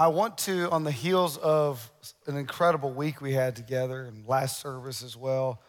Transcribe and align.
I 0.00 0.06
want 0.06 0.38
to, 0.38 0.70
on 0.70 0.84
the 0.84 0.92
heels 0.92 1.38
of 1.38 1.90
an 2.28 2.36
incredible 2.36 2.92
week 2.92 3.20
we 3.20 3.32
had 3.32 3.56
together 3.56 4.04
and 4.04 4.24
last 4.28 4.60
service 4.60 5.02
as 5.02 5.16
well, 5.16 5.60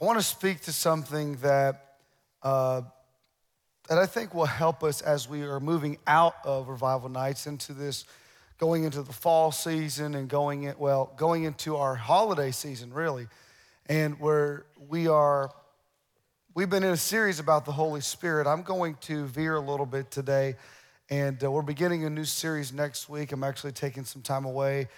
I 0.00 0.04
want 0.04 0.18
to 0.18 0.24
speak 0.24 0.62
to 0.62 0.72
something 0.72 1.36
that, 1.42 1.98
uh, 2.42 2.82
that 3.88 3.98
I 3.98 4.06
think 4.06 4.34
will 4.34 4.46
help 4.46 4.82
us 4.82 5.00
as 5.00 5.28
we 5.28 5.42
are 5.42 5.60
moving 5.60 5.98
out 6.08 6.34
of 6.44 6.66
revival 6.66 7.08
nights 7.08 7.46
into 7.46 7.72
this, 7.72 8.04
going 8.58 8.82
into 8.82 9.00
the 9.00 9.12
fall 9.12 9.52
season 9.52 10.16
and 10.16 10.28
going 10.28 10.64
in, 10.64 10.74
well, 10.76 11.12
going 11.16 11.44
into 11.44 11.76
our 11.76 11.94
holiday 11.94 12.50
season, 12.50 12.92
really. 12.92 13.28
And 13.86 14.18
where 14.18 14.66
we 14.88 15.06
are, 15.06 15.52
we've 16.52 16.68
been 16.68 16.82
in 16.82 16.94
a 16.94 16.96
series 16.96 17.38
about 17.38 17.64
the 17.64 17.72
Holy 17.72 18.00
Spirit. 18.00 18.48
I'm 18.48 18.62
going 18.62 18.96
to 19.02 19.24
veer 19.26 19.54
a 19.54 19.60
little 19.60 19.86
bit 19.86 20.10
today 20.10 20.56
and 21.10 21.42
uh, 21.42 21.50
we're 21.50 21.62
beginning 21.62 22.04
a 22.04 22.10
new 22.10 22.24
series 22.24 22.72
next 22.72 23.08
week. 23.08 23.32
I'm 23.32 23.44
actually 23.44 23.72
taking 23.72 24.04
some 24.04 24.22
time 24.22 24.44
away 24.44 24.88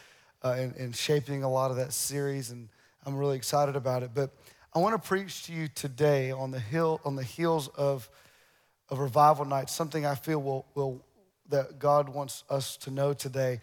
uh, 0.43 0.57
and, 0.59 0.77
and, 0.77 0.95
shaping 0.95 1.43
a 1.43 1.51
lot 1.51 1.71
of 1.71 1.79
that 1.79 1.93
series, 1.93 2.51
and 2.51 2.69
I'm 3.07 3.17
really 3.17 3.37
excited 3.37 3.77
about 3.77 4.03
it. 4.03 4.11
But 4.15 4.31
I 4.75 4.79
want 4.79 5.01
to 5.01 5.09
preach 5.09 5.45
to 5.45 5.53
you 5.53 5.69
today 5.69 6.31
on 6.31 6.51
the 6.51 6.61
hill, 6.61 7.01
on 7.05 7.17
the 7.17 7.23
heels 7.23 7.69
of, 7.69 8.09
of 8.91 8.99
revival 8.99 9.45
night, 9.45 9.71
something 9.71 10.05
I 10.05 10.15
feel 10.15 10.41
will, 10.43 10.67
will 10.75 11.05
that 11.49 11.79
God 11.79 12.09
wants 12.09 12.45
us 12.51 12.77
to 12.79 12.91
know 12.91 13.13
today. 13.13 13.61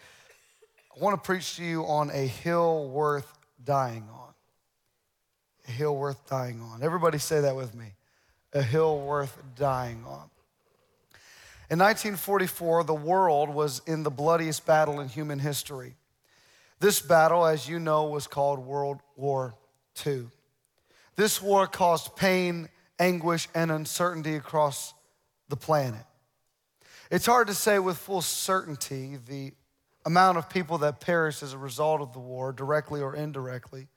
I 0.94 1.02
want 1.02 1.22
to 1.22 1.24
preach 1.24 1.56
to 1.56 1.64
you 1.64 1.84
on 1.84 2.10
a 2.10 2.26
hill 2.26 2.88
worth 2.88 3.32
dying 3.64 4.08
on. 4.12 4.34
A 5.68 5.70
hill 5.70 5.96
worth 5.96 6.28
dying 6.28 6.60
on. 6.60 6.82
Everybody 6.82 7.18
say 7.18 7.40
that 7.42 7.54
with 7.54 7.74
me. 7.74 7.94
A 8.52 8.62
hill 8.62 9.00
worth 9.00 9.40
dying 9.56 10.04
on. 10.06 10.28
In 11.72 11.78
1944, 11.78 12.84
the 12.84 12.92
world 12.92 13.48
was 13.48 13.80
in 13.86 14.02
the 14.02 14.10
bloodiest 14.10 14.66
battle 14.66 15.00
in 15.00 15.08
human 15.08 15.38
history. 15.38 15.96
This 16.80 17.00
battle, 17.00 17.46
as 17.46 17.66
you 17.66 17.78
know, 17.78 18.04
was 18.08 18.26
called 18.26 18.58
World 18.58 19.00
War 19.16 19.54
II. 20.06 20.26
This 21.16 21.40
war 21.40 21.66
caused 21.66 22.14
pain, 22.14 22.68
anguish, 22.98 23.48
and 23.54 23.70
uncertainty 23.70 24.34
across 24.34 24.92
the 25.48 25.56
planet. 25.56 26.04
It's 27.10 27.24
hard 27.24 27.46
to 27.46 27.54
say 27.54 27.78
with 27.78 27.96
full 27.96 28.20
certainty 28.20 29.16
the 29.26 29.52
amount 30.04 30.36
of 30.36 30.50
people 30.50 30.76
that 30.76 31.00
perished 31.00 31.42
as 31.42 31.54
a 31.54 31.58
result 31.58 32.02
of 32.02 32.12
the 32.12 32.18
war, 32.18 32.52
directly 32.52 33.00
or 33.00 33.16
indirectly, 33.16 33.88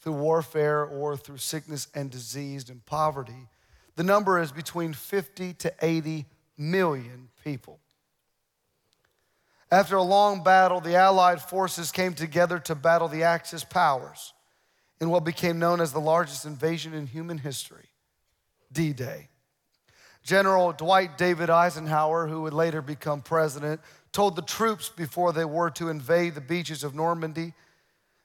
through 0.00 0.14
warfare 0.14 0.84
or 0.84 1.16
through 1.16 1.38
sickness 1.38 1.86
and 1.94 2.10
disease 2.10 2.68
and 2.68 2.84
poverty. 2.84 3.46
The 3.94 4.02
number 4.02 4.40
is 4.40 4.50
between 4.50 4.92
50 4.92 5.54
to 5.54 5.72
80 5.80 6.26
million 6.56 7.28
people. 7.44 7.80
After 9.70 9.96
a 9.96 10.02
long 10.02 10.44
battle, 10.44 10.80
the 10.80 10.94
Allied 10.94 11.42
forces 11.42 11.90
came 11.90 12.14
together 12.14 12.58
to 12.60 12.74
battle 12.74 13.08
the 13.08 13.24
Axis 13.24 13.64
powers 13.64 14.32
in 15.00 15.10
what 15.10 15.24
became 15.24 15.58
known 15.58 15.80
as 15.80 15.92
the 15.92 16.00
largest 16.00 16.44
invasion 16.46 16.94
in 16.94 17.06
human 17.06 17.38
history 17.38 17.90
D 18.72 18.92
Day. 18.92 19.28
General 20.22 20.72
Dwight 20.72 21.16
David 21.18 21.50
Eisenhower, 21.50 22.26
who 22.26 22.42
would 22.42 22.52
later 22.52 22.82
become 22.82 23.22
president, 23.22 23.80
told 24.10 24.34
the 24.34 24.42
troops 24.42 24.88
before 24.88 25.32
they 25.32 25.44
were 25.44 25.70
to 25.70 25.88
invade 25.88 26.34
the 26.34 26.40
beaches 26.40 26.82
of 26.82 26.94
Normandy 26.94 27.54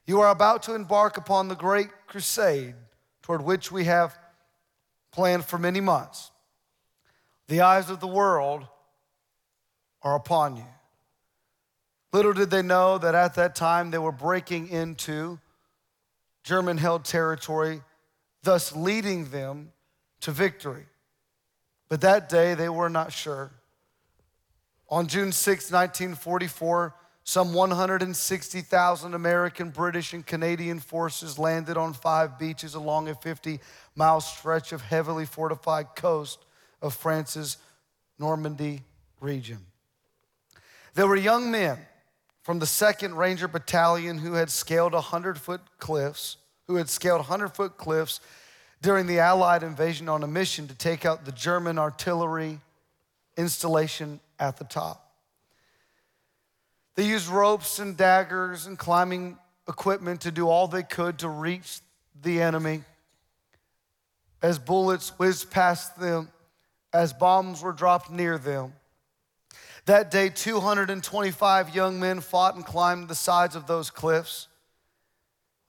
You 0.04 0.20
are 0.20 0.30
about 0.30 0.64
to 0.64 0.74
embark 0.74 1.16
upon 1.16 1.46
the 1.46 1.54
great 1.54 1.90
crusade 2.08 2.74
toward 3.22 3.42
which 3.42 3.70
we 3.70 3.84
have 3.84 4.18
planned 5.12 5.44
for 5.44 5.58
many 5.58 5.80
months. 5.80 6.31
The 7.52 7.60
eyes 7.60 7.90
of 7.90 8.00
the 8.00 8.06
world 8.06 8.66
are 10.00 10.16
upon 10.16 10.56
you. 10.56 10.64
Little 12.10 12.32
did 12.32 12.48
they 12.48 12.62
know 12.62 12.96
that 12.96 13.14
at 13.14 13.34
that 13.34 13.54
time 13.54 13.90
they 13.90 13.98
were 13.98 14.10
breaking 14.10 14.70
into 14.70 15.38
German 16.44 16.78
held 16.78 17.04
territory, 17.04 17.82
thus 18.42 18.74
leading 18.74 19.28
them 19.28 19.72
to 20.22 20.30
victory. 20.30 20.86
But 21.90 22.00
that 22.00 22.30
day 22.30 22.54
they 22.54 22.70
were 22.70 22.88
not 22.88 23.12
sure. 23.12 23.52
On 24.88 25.06
June 25.06 25.30
6, 25.30 25.70
1944, 25.70 26.94
some 27.22 27.52
160,000 27.52 29.12
American, 29.12 29.68
British, 29.68 30.14
and 30.14 30.24
Canadian 30.24 30.80
forces 30.80 31.38
landed 31.38 31.76
on 31.76 31.92
five 31.92 32.38
beaches 32.38 32.74
along 32.74 33.10
a 33.10 33.14
50 33.14 33.60
mile 33.94 34.22
stretch 34.22 34.72
of 34.72 34.80
heavily 34.80 35.26
fortified 35.26 35.94
coast 35.94 36.46
of 36.82 36.94
France's 36.94 37.56
Normandy 38.18 38.82
region. 39.20 39.58
There 40.94 41.06
were 41.06 41.16
young 41.16 41.50
men 41.50 41.78
from 42.42 42.58
the 42.58 42.66
2nd 42.66 43.16
Ranger 43.16 43.48
Battalion 43.48 44.18
who 44.18 44.34
had 44.34 44.50
scaled 44.50 44.92
100 44.92 45.38
foot 45.38 45.60
cliffs, 45.78 46.36
who 46.66 46.76
had 46.76 46.90
scaled 46.90 47.20
100 47.20 47.48
foot 47.54 47.78
cliffs 47.78 48.20
during 48.82 49.06
the 49.06 49.20
Allied 49.20 49.62
invasion 49.62 50.08
on 50.08 50.22
a 50.22 50.26
mission 50.26 50.66
to 50.68 50.74
take 50.74 51.06
out 51.06 51.24
the 51.24 51.32
German 51.32 51.78
artillery 51.78 52.58
installation 53.36 54.20
at 54.38 54.56
the 54.56 54.64
top. 54.64 55.12
They 56.96 57.06
used 57.06 57.28
ropes 57.28 57.78
and 57.78 57.96
daggers 57.96 58.66
and 58.66 58.78
climbing 58.78 59.38
equipment 59.68 60.22
to 60.22 60.30
do 60.30 60.48
all 60.48 60.68
they 60.68 60.82
could 60.82 61.20
to 61.20 61.28
reach 61.28 61.80
the 62.20 62.42
enemy. 62.42 62.82
As 64.42 64.58
bullets 64.58 65.10
whizzed 65.18 65.50
past 65.50 65.98
them, 65.98 66.28
as 66.92 67.12
bombs 67.12 67.62
were 67.62 67.72
dropped 67.72 68.10
near 68.10 68.38
them. 68.38 68.74
That 69.86 70.10
day, 70.10 70.28
225 70.28 71.74
young 71.74 71.98
men 71.98 72.20
fought 72.20 72.54
and 72.54 72.64
climbed 72.64 73.08
the 73.08 73.14
sides 73.14 73.56
of 73.56 73.66
those 73.66 73.90
cliffs. 73.90 74.46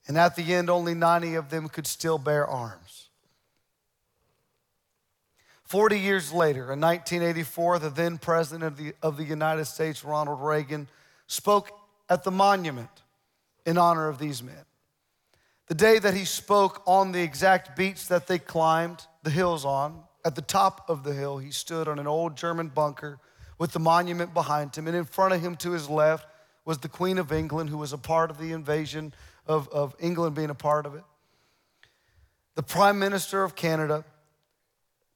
And 0.07 0.17
at 0.17 0.35
the 0.35 0.53
end, 0.53 0.69
only 0.69 0.93
90 0.93 1.35
of 1.35 1.49
them 1.49 1.69
could 1.69 1.87
still 1.87 2.17
bear 2.17 2.45
arms. 2.45 3.09
40 5.63 5.99
years 5.99 6.31
later, 6.31 6.71
in 6.71 6.79
1984, 6.79 7.79
the 7.79 7.89
then 7.89 8.19
President 8.19 8.63
of 8.63 8.77
the, 8.77 8.93
of 9.01 9.17
the 9.17 9.23
United 9.23 9.65
States, 9.65 10.03
Ronald 10.03 10.39
Reagan, 10.39 10.87
spoke 11.25 11.71
at 12.09 12.23
the 12.23 12.29
monument 12.29 12.89
in 13.65 13.79
honor 13.79 14.07
of 14.07 14.19
these 14.19 14.43
men. 14.43 14.65
The 15.67 15.73
day 15.73 15.97
that 15.97 16.13
he 16.13 16.25
spoke 16.25 16.83
on 16.85 17.11
the 17.11 17.23
exact 17.23 17.75
beach 17.75 18.07
that 18.09 18.27
they 18.27 18.37
climbed 18.37 19.07
the 19.23 19.31
hills 19.31 19.65
on, 19.65 20.03
at 20.25 20.35
the 20.35 20.41
top 20.41 20.89
of 20.89 21.03
the 21.03 21.13
hill, 21.13 21.37
he 21.37 21.51
stood 21.51 21.87
on 21.87 21.99
an 21.99 22.07
old 22.07 22.37
German 22.37 22.69
bunker 22.69 23.19
with 23.57 23.73
the 23.73 23.79
monument 23.79 24.33
behind 24.33 24.75
him. 24.75 24.87
And 24.87 24.95
in 24.95 25.05
front 25.05 25.33
of 25.33 25.41
him 25.41 25.55
to 25.57 25.71
his 25.71 25.89
left 25.89 26.27
was 26.65 26.77
the 26.77 26.89
Queen 26.89 27.17
of 27.17 27.31
England, 27.31 27.69
who 27.69 27.77
was 27.77 27.93
a 27.93 27.97
part 27.97 28.31
of 28.31 28.37
the 28.37 28.51
invasion 28.51 29.13
of, 29.45 29.67
of 29.69 29.95
England 29.99 30.35
being 30.35 30.49
a 30.49 30.55
part 30.55 30.85
of 30.85 30.95
it, 30.95 31.03
the 32.55 32.63
Prime 32.63 32.99
Minister 32.99 33.43
of 33.43 33.55
Canada. 33.55 34.05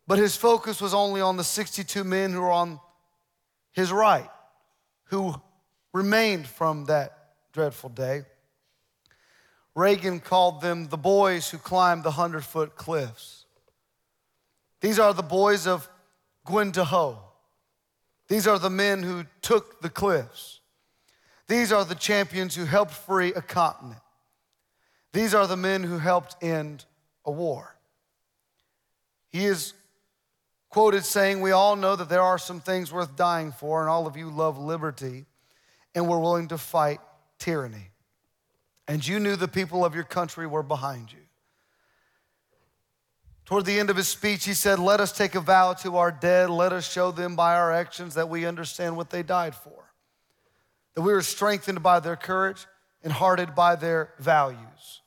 But 0.07 0.19
his 0.19 0.35
focus 0.35 0.81
was 0.81 0.94
only 0.94 1.22
on 1.22 1.38
the 1.38 1.44
62 1.44 2.03
men 2.03 2.31
who 2.31 2.41
were 2.41 2.51
on 2.51 2.79
his 3.72 3.91
right, 3.91 4.29
who 5.06 5.35
remained 5.94 6.47
from 6.47 6.85
that 6.85 7.34
dreadful 7.53 7.90
day. 7.90 8.23
Reagan 9.75 10.19
called 10.19 10.62
them 10.62 10.88
the 10.88 10.97
boys 10.97 11.50
who 11.50 11.57
climbed 11.57 12.03
the 12.03 12.09
100 12.09 12.44
foot 12.44 12.75
cliffs. 12.75 13.37
These 14.82 15.00
are 15.00 15.14
the 15.14 15.24
boys 15.24 15.68
of 15.68 15.90
Pointe 16.46 16.74
du 16.74 16.84
Hoc. 16.84 17.24
These 18.28 18.48
are 18.48 18.60
the 18.60 18.70
men 18.70 19.04
who 19.04 19.26
took 19.42 19.82
the 19.82 19.90
cliffs. 19.90 20.60
These 21.48 21.72
are 21.72 21.86
the 21.86 21.96
champions 21.96 22.56
who 22.56 22.66
helped 22.66 22.92
free 22.92 23.34
a 23.34 23.42
continent. 23.42 24.02
These 25.14 25.34
are 25.34 25.48
the 25.48 25.58
men 25.58 25.84
who 25.84 25.98
helped 25.98 26.42
end 26.44 26.86
a 27.26 27.32
war. 27.32 27.76
He 29.30 29.46
is 29.46 29.74
quoted 30.70 31.06
saying, 31.06 31.42
We 31.42 31.52
all 31.52 31.76
know 31.76 31.96
that 31.96 32.09
there 32.09 32.22
are 32.22 32.38
some 32.38 32.59
things 32.59 32.92
worth 32.92 33.16
dying 33.16 33.52
for, 33.52 33.82
and 33.82 33.90
all 33.90 34.08
of 34.08 34.18
you 34.18 34.30
love 34.30 34.58
liberty, 34.58 35.26
and 35.96 36.08
we're 36.08 36.20
willing 36.20 36.50
to 36.50 36.58
fight 36.58 37.00
tyranny. 37.40 37.91
And 38.88 39.06
you 39.06 39.20
knew 39.20 39.35
the 39.35 39.47
people 39.47 39.84
of 39.84 39.96
your 39.96 40.03
country 40.03 40.47
were 40.47 40.64
behind 40.64 41.12
you. 41.12 41.27
Toward 43.47 43.64
the 43.64 43.79
end 43.79 43.90
of 43.90 43.96
his 43.96 44.09
speech, 44.09 44.44
he 44.44 44.53
said, 44.53 44.78
Let 44.78 44.99
us 44.99 45.14
take 45.14 45.34
a 45.34 45.40
vow 45.40 45.72
to 45.76 45.96
our 45.96 46.11
dead. 46.11 46.49
Let 46.49 46.73
us 46.73 46.91
show 46.91 47.11
them 47.11 47.38
by 47.38 47.55
our 47.55 47.72
actions 47.72 48.16
that 48.16 48.28
we 48.28 48.46
understand 48.46 48.97
what 48.97 49.09
they 49.09 49.23
died 49.23 49.55
for. 49.55 49.90
That 50.96 51.02
we 51.02 51.14
were 51.14 51.22
strengthened 51.22 51.82
by 51.82 52.02
their 52.02 52.17
courage 52.17 52.67
and 53.03 53.14
hearted 53.14 53.55
by 53.55 53.78
their 53.78 54.14
values. 54.20 55.02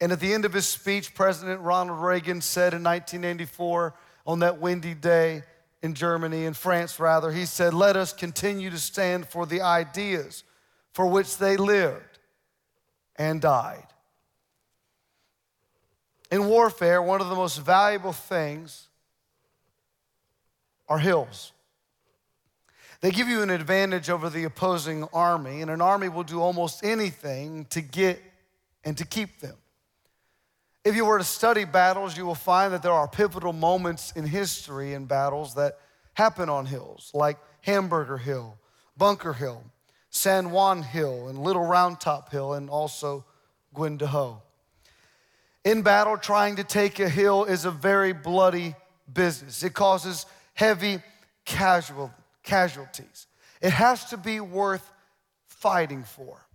And 0.00 0.12
at 0.12 0.20
the 0.20 0.32
end 0.32 0.44
of 0.44 0.52
his 0.52 0.68
speech, 0.68 1.16
President 1.16 1.60
Ronald 1.60 1.98
Reagan 1.98 2.40
said 2.42 2.74
in 2.74 2.84
1984, 2.84 3.92
on 4.24 4.38
that 4.38 4.60
windy 4.60 4.94
day 4.94 5.42
in 5.82 5.94
Germany, 5.94 6.44
in 6.44 6.54
France 6.54 7.00
rather, 7.00 7.32
he 7.32 7.44
said, 7.44 7.74
Let 7.74 7.96
us 7.96 8.12
continue 8.12 8.70
to 8.70 8.78
stand 8.78 9.26
for 9.26 9.46
the 9.46 9.62
ideas 9.62 10.44
for 10.92 11.08
which 11.08 11.38
they 11.38 11.56
lived 11.56 12.20
and 13.16 13.40
died. 13.40 13.88
In 16.30 16.46
warfare, 16.46 17.00
one 17.00 17.20
of 17.20 17.28
the 17.28 17.34
most 17.34 17.58
valuable 17.58 18.12
things 18.12 18.88
are 20.88 20.98
hills. 20.98 21.52
They 23.00 23.10
give 23.10 23.28
you 23.28 23.42
an 23.42 23.50
advantage 23.50 24.10
over 24.10 24.28
the 24.28 24.44
opposing 24.44 25.04
army, 25.12 25.62
and 25.62 25.70
an 25.70 25.80
army 25.80 26.08
will 26.08 26.24
do 26.24 26.40
almost 26.40 26.84
anything 26.84 27.66
to 27.66 27.80
get 27.80 28.20
and 28.84 28.96
to 28.98 29.06
keep 29.06 29.40
them. 29.40 29.56
If 30.84 30.96
you 30.96 31.04
were 31.04 31.18
to 31.18 31.24
study 31.24 31.64
battles, 31.64 32.16
you 32.16 32.26
will 32.26 32.34
find 32.34 32.72
that 32.72 32.82
there 32.82 32.92
are 32.92 33.06
pivotal 33.06 33.52
moments 33.52 34.12
in 34.12 34.26
history 34.26 34.94
in 34.94 35.04
battles 35.04 35.54
that 35.54 35.78
happen 36.14 36.48
on 36.48 36.66
hills, 36.66 37.10
like 37.14 37.38
Hamburger 37.60 38.18
Hill, 38.18 38.58
Bunker 38.96 39.32
Hill, 39.32 39.62
San 40.10 40.50
Juan 40.50 40.82
Hill, 40.82 41.28
and 41.28 41.38
Little 41.38 41.64
Round 41.64 42.00
Top 42.00 42.32
Hill, 42.32 42.54
and 42.54 42.68
also 42.68 43.24
Pointe 43.74 43.98
du 43.98 44.06
Hoc. 44.06 44.47
In 45.64 45.82
battle, 45.82 46.16
trying 46.16 46.56
to 46.56 46.64
take 46.64 47.00
a 47.00 47.08
hill 47.08 47.44
is 47.44 47.64
a 47.64 47.70
very 47.70 48.12
bloody 48.12 48.74
business. 49.12 49.62
It 49.62 49.74
causes 49.74 50.26
heavy 50.54 51.02
casual, 51.44 52.12
casualties. 52.42 53.26
It 53.60 53.70
has 53.70 54.04
to 54.06 54.16
be 54.16 54.40
worth 54.40 54.88
fighting 55.46 56.04
for. 56.04 56.46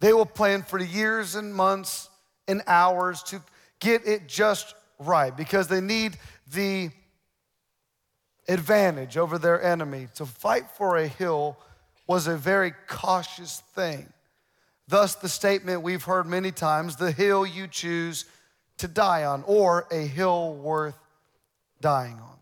They 0.00 0.12
will 0.12 0.26
plan 0.26 0.62
for 0.62 0.78
years 0.78 1.34
and 1.34 1.54
months 1.54 2.08
and 2.46 2.62
hours 2.66 3.22
to 3.24 3.42
get 3.80 4.06
it 4.06 4.28
just 4.28 4.74
right 4.98 5.36
because 5.36 5.68
they 5.68 5.80
need 5.80 6.16
the 6.52 6.90
advantage 8.48 9.16
over 9.16 9.38
their 9.38 9.62
enemy. 9.62 10.08
To 10.14 10.26
fight 10.26 10.70
for 10.76 10.96
a 10.96 11.06
hill 11.06 11.58
was 12.06 12.26
a 12.26 12.36
very 12.36 12.72
cautious 12.86 13.62
thing. 13.74 14.10
Thus, 14.86 15.16
the 15.16 15.28
statement 15.28 15.82
we've 15.82 16.04
heard 16.04 16.26
many 16.26 16.50
times 16.50 16.96
the 16.96 17.12
hill 17.12 17.44
you 17.44 17.66
choose 17.66 18.24
to 18.78 18.88
die 18.88 19.24
on, 19.24 19.44
or 19.46 19.86
a 19.90 20.06
hill 20.06 20.54
worth 20.54 20.98
dying 21.80 22.14
on. 22.14 22.36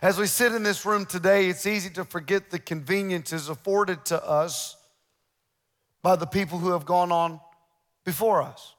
As 0.00 0.18
we 0.18 0.26
sit 0.26 0.52
in 0.52 0.62
this 0.62 0.86
room 0.86 1.06
today, 1.06 1.48
it's 1.48 1.66
easy 1.66 1.90
to 1.90 2.04
forget 2.04 2.50
the 2.50 2.58
conveniences 2.58 3.48
afforded 3.48 4.04
to 4.06 4.24
us 4.24 4.76
by 6.02 6.16
the 6.16 6.26
people 6.26 6.58
who 6.58 6.70
have 6.70 6.84
gone 6.84 7.12
on 7.12 7.40
before 8.04 8.42
us 8.42 8.74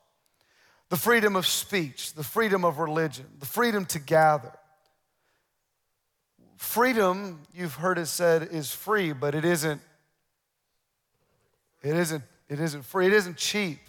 the 0.94 1.00
freedom 1.00 1.36
of 1.36 1.48
speech, 1.48 2.14
the 2.14 2.24
freedom 2.24 2.64
of 2.64 2.78
religion, 2.78 3.26
the 3.40 3.48
freedom 3.48 3.84
to 3.84 3.98
gather. 3.98 4.52
Freedom, 6.56 7.42
you've 7.52 7.74
heard 7.74 7.98
it 7.98 8.06
said, 8.06 8.50
is 8.52 8.72
free, 8.72 9.12
but 9.12 9.34
it 9.34 9.44
isn't. 9.44 9.82
It 11.82 11.96
isn't. 11.96 12.24
It 12.48 12.60
isn't 12.60 12.84
free. 12.84 13.08
It 13.08 13.14
isn't 13.14 13.38
cheap. 13.38 13.80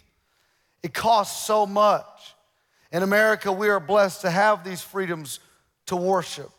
It 0.83 0.95
costs 0.95 1.47
so 1.47 1.67
much. 1.67 2.34
In 2.94 3.02
America, 3.02 3.50
we 3.50 3.69
are 3.70 3.81
blessed 3.81 4.20
to 4.20 4.31
have 4.31 4.62
these 4.62 4.81
freedoms 4.81 5.41
to 5.87 5.96
worship, 5.96 6.50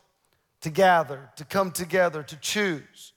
to 0.60 0.70
gather, 0.70 1.30
to 1.38 1.46
come 1.46 1.72
together, 1.72 2.24
to 2.24 2.36
choose. 2.36 3.14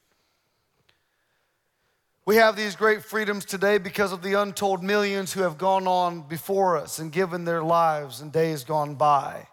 We 2.25 2.37
have 2.37 2.55
these 2.55 2.77
great 2.77 3.03
freedoms 3.03 3.45
today 3.45 3.79
because 3.79 4.13
of 4.13 4.23
the 4.23 4.35
untold 4.35 4.85
millions 4.85 5.33
who 5.33 5.41
have 5.41 5.59
gone 5.59 5.89
on 5.89 6.29
before 6.29 6.77
us 6.77 7.01
and 7.01 7.11
given 7.11 7.45
their 7.45 7.65
lives 7.65 8.21
in 8.21 8.31
days 8.31 8.63
gone 8.63 8.95
by. 8.95 9.49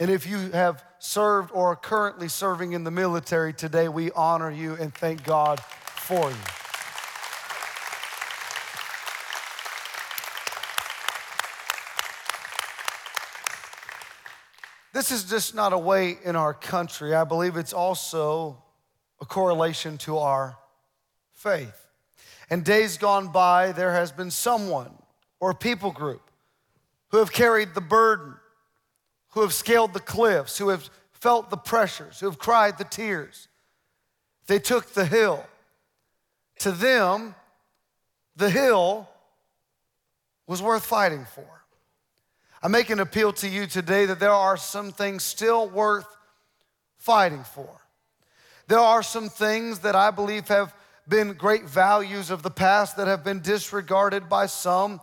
And 0.00 0.10
if 0.10 0.26
you 0.26 0.50
have 0.50 0.84
served 0.98 1.52
or 1.52 1.68
are 1.68 1.76
currently 1.76 2.26
serving 2.26 2.72
in 2.72 2.82
the 2.82 2.90
military 2.90 3.52
today, 3.52 3.88
we 3.88 4.10
honor 4.10 4.50
you 4.50 4.74
and 4.74 4.92
thank 4.92 5.22
God 5.22 5.60
for 5.60 6.28
you. 6.28 6.67
This 14.98 15.12
is 15.12 15.22
just 15.22 15.54
not 15.54 15.72
a 15.72 15.78
way 15.78 16.18
in 16.24 16.34
our 16.34 16.52
country. 16.52 17.14
I 17.14 17.22
believe 17.22 17.56
it's 17.56 17.72
also 17.72 18.60
a 19.20 19.24
correlation 19.24 19.96
to 19.98 20.18
our 20.18 20.58
faith. 21.34 21.86
In 22.50 22.64
days 22.64 22.98
gone 22.98 23.28
by, 23.28 23.70
there 23.70 23.92
has 23.92 24.10
been 24.10 24.32
someone 24.32 24.90
or 25.38 25.50
a 25.50 25.54
people 25.54 25.92
group 25.92 26.32
who 27.10 27.18
have 27.18 27.30
carried 27.30 27.74
the 27.74 27.80
burden, 27.80 28.34
who 29.34 29.42
have 29.42 29.52
scaled 29.52 29.92
the 29.92 30.00
cliffs, 30.00 30.58
who 30.58 30.70
have 30.70 30.90
felt 31.12 31.48
the 31.48 31.56
pressures, 31.56 32.18
who 32.18 32.26
have 32.26 32.40
cried 32.40 32.76
the 32.76 32.82
tears. 32.82 33.46
They 34.48 34.58
took 34.58 34.94
the 34.94 35.04
hill. 35.04 35.46
To 36.58 36.72
them, 36.72 37.36
the 38.34 38.50
hill 38.50 39.08
was 40.48 40.60
worth 40.60 40.84
fighting 40.84 41.24
for. 41.24 41.57
I 42.62 42.68
make 42.68 42.90
an 42.90 43.00
appeal 43.00 43.32
to 43.34 43.48
you 43.48 43.66
today 43.66 44.06
that 44.06 44.18
there 44.18 44.32
are 44.32 44.56
some 44.56 44.90
things 44.90 45.22
still 45.22 45.68
worth 45.68 46.06
fighting 46.96 47.44
for. 47.44 47.68
There 48.66 48.80
are 48.80 49.02
some 49.02 49.28
things 49.28 49.80
that 49.80 49.94
I 49.94 50.10
believe 50.10 50.48
have 50.48 50.74
been 51.08 51.32
great 51.34 51.64
values 51.64 52.30
of 52.30 52.42
the 52.42 52.50
past 52.50 52.96
that 52.96 53.06
have 53.06 53.24
been 53.24 53.40
disregarded 53.40 54.28
by 54.28 54.46
some, 54.46 55.00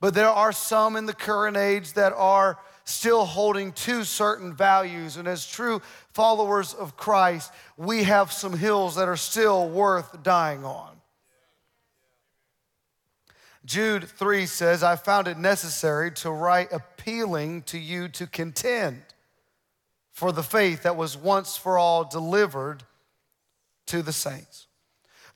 but 0.00 0.14
there 0.14 0.28
are 0.28 0.52
some 0.52 0.96
in 0.96 1.06
the 1.06 1.14
current 1.14 1.56
age 1.56 1.94
that 1.94 2.12
are 2.12 2.58
still 2.84 3.24
holding 3.24 3.72
to 3.72 4.04
certain 4.04 4.54
values. 4.54 5.16
And 5.16 5.26
as 5.26 5.46
true 5.46 5.82
followers 6.12 6.74
of 6.74 6.96
Christ, 6.96 7.52
we 7.76 8.04
have 8.04 8.32
some 8.32 8.56
hills 8.56 8.96
that 8.96 9.08
are 9.08 9.16
still 9.16 9.68
worth 9.68 10.22
dying 10.22 10.64
on. 10.64 10.97
Jude 13.68 14.08
3 14.08 14.46
says, 14.46 14.82
I 14.82 14.96
found 14.96 15.28
it 15.28 15.36
necessary 15.36 16.10
to 16.12 16.30
write 16.30 16.72
appealing 16.72 17.64
to 17.64 17.78
you 17.78 18.08
to 18.08 18.26
contend 18.26 19.02
for 20.10 20.32
the 20.32 20.42
faith 20.42 20.84
that 20.84 20.96
was 20.96 21.18
once 21.18 21.54
for 21.58 21.76
all 21.76 22.02
delivered 22.02 22.82
to 23.84 24.00
the 24.00 24.12
saints. 24.12 24.68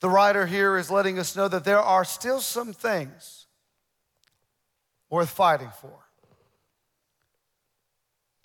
The 0.01 0.09
writer 0.09 0.47
here 0.47 0.79
is 0.79 0.91
letting 0.91 1.19
us 1.19 1.37
know 1.37 1.47
that 1.47 1.65
there 1.65 1.79
are 1.79 2.07
still 2.07 2.41
some 2.41 2.73
things 2.73 3.45
worth 5.11 5.29
fighting 5.29 5.71
for. 5.83 5.99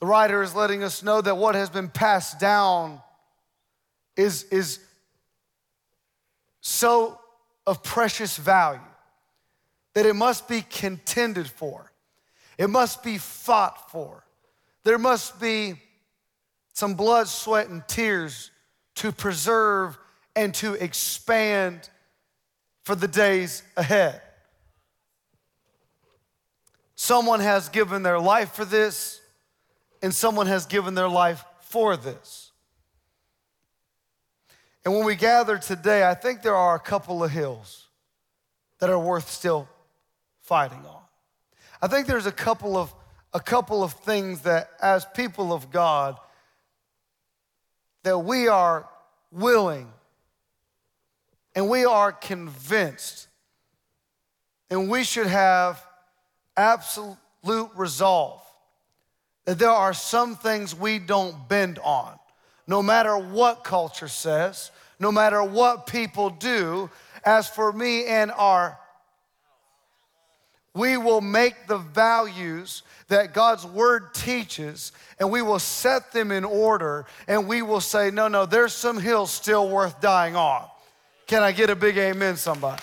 The 0.02 0.06
writer 0.06 0.44
is 0.44 0.54
letting 0.54 0.84
us 0.84 1.02
know 1.02 1.22
that 1.22 1.38
what 1.38 1.56
has 1.56 1.70
been 1.70 1.88
passed 1.88 2.42
down 2.42 3.02
is, 4.18 4.44
is 4.52 4.80
so 6.60 7.22
of 7.66 7.84
precious 7.84 8.36
value 8.36 8.82
that 9.98 10.06
it 10.06 10.14
must 10.14 10.48
be 10.48 10.62
contended 10.62 11.50
for, 11.50 11.92
it 12.56 12.70
must 12.70 13.02
be 13.02 13.18
fought 13.18 13.90
for. 13.90 14.24
There 14.84 15.00
must 15.00 15.42
be 15.42 15.74
some 16.72 16.94
blood, 16.94 17.28
sweat, 17.28 17.70
and 17.70 17.82
tears 17.88 18.52
to 18.98 19.12
preserve 19.12 19.98
and 20.36 20.54
to 20.54 20.76
expand 20.76 21.90
for 22.84 22.94
the 22.94 23.08
days 23.08 23.64
ahead. 23.76 24.22
Someone 26.94 27.40
has 27.40 27.68
given 27.68 28.04
their 28.04 28.20
life 28.20 28.52
for 28.52 28.66
this, 28.66 29.20
and 30.04 30.14
someone 30.14 30.46
has 30.46 30.68
given 30.68 30.94
their 30.94 31.10
life 31.10 31.44
for 31.62 31.98
this. 31.98 32.52
And 34.86 34.94
when 34.94 35.06
we 35.06 35.16
gather 35.16 35.58
today, 35.58 36.08
I 36.08 36.14
think 36.14 36.44
there 36.44 36.56
are 36.56 36.76
a 36.76 36.80
couple 36.80 37.24
of 37.24 37.32
hills 37.32 37.88
that 38.78 38.92
are 38.92 39.00
worth 39.00 39.32
still 39.32 39.68
fighting 40.48 40.84
on. 40.86 41.02
I 41.82 41.88
think 41.88 42.08
there's 42.08 42.26
a 42.26 42.32
couple 42.32 42.78
of 42.78 42.94
a 43.34 43.40
couple 43.40 43.84
of 43.84 43.94
things 43.94 44.42
that 44.42 44.70
as 44.82 45.06
people 45.14 45.54
of 45.54 45.70
God 45.70 46.18
that 48.04 48.18
we 48.20 48.48
are 48.48 48.88
willing 49.32 49.92
and 51.54 51.70
we 51.70 51.84
are 51.86 52.12
convinced, 52.12 53.28
and 54.70 54.90
we 54.90 55.04
should 55.04 55.28
have 55.28 55.84
absolute 56.56 57.70
resolve 57.76 58.42
that 59.46 59.60
there 59.60 59.70
are 59.70 59.94
some 59.94 60.36
things 60.36 60.76
we 60.76 61.00
don't 61.00 61.50
bend 61.50 61.80
on. 61.80 62.18
No 62.68 62.82
matter 62.82 63.18
what 63.18 63.64
culture 63.64 64.08
says, 64.08 64.72
no 65.00 65.12
matter 65.12 65.44
what 65.44 65.88
people 65.88 66.30
do, 66.30 66.90
as 67.26 67.50
for 67.50 67.72
me 67.72 68.06
and 68.06 68.32
our 68.32 68.78
we 70.78 70.96
will 70.98 71.22
make 71.22 71.68
the 71.68 71.78
values 71.78 72.84
that 73.08 73.34
God's 73.34 73.66
word 73.66 74.14
teaches 74.14 74.92
and 75.20 75.32
we 75.32 75.42
will 75.42 75.60
set 75.60 76.12
them 76.12 76.32
in 76.32 76.44
order 76.44 77.06
and 77.28 77.48
we 77.48 77.62
will 77.62 77.82
say, 77.82 78.12
no, 78.12 78.28
no, 78.28 78.46
there's 78.46 78.74
some 78.74 79.00
hills 79.00 79.32
still 79.32 79.70
worth 79.70 80.00
dying 80.00 80.36
on. 80.36 80.66
Can 81.26 81.44
I 81.44 81.52
get 81.52 81.70
a 81.70 81.76
big 81.76 81.98
amen, 81.98 82.38
somebody? 82.38 82.82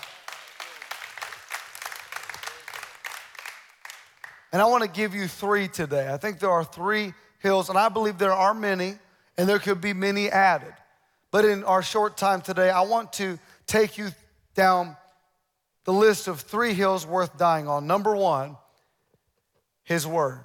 And 4.51 4.61
I 4.61 4.65
want 4.65 4.83
to 4.83 4.89
give 4.89 5.13
you 5.13 5.27
three 5.27 5.67
today. 5.67 6.11
I 6.11 6.17
think 6.17 6.39
there 6.39 6.51
are 6.51 6.63
three 6.63 7.13
hills, 7.39 7.69
and 7.69 7.77
I 7.77 7.89
believe 7.89 8.17
there 8.17 8.31
are 8.31 8.53
many, 8.53 8.97
and 9.37 9.49
there 9.49 9.59
could 9.59 9.81
be 9.81 9.93
many 9.93 10.29
added. 10.29 10.73
But 11.29 11.43
in 11.43 11.65
our 11.65 11.83
short 11.83 12.15
time 12.15 12.39
today, 12.39 12.69
I 12.69 12.81
want 12.81 13.11
to 13.13 13.37
take 13.67 13.97
you 13.97 14.09
down 14.53 14.95
the 15.85 15.93
list 15.93 16.27
of 16.27 16.41
three 16.41 16.73
hills 16.73 17.05
worth 17.05 17.37
dying 17.37 17.67
on. 17.67 17.87
Number 17.87 18.15
one, 18.15 18.57
His 19.83 20.05
Word. 20.05 20.43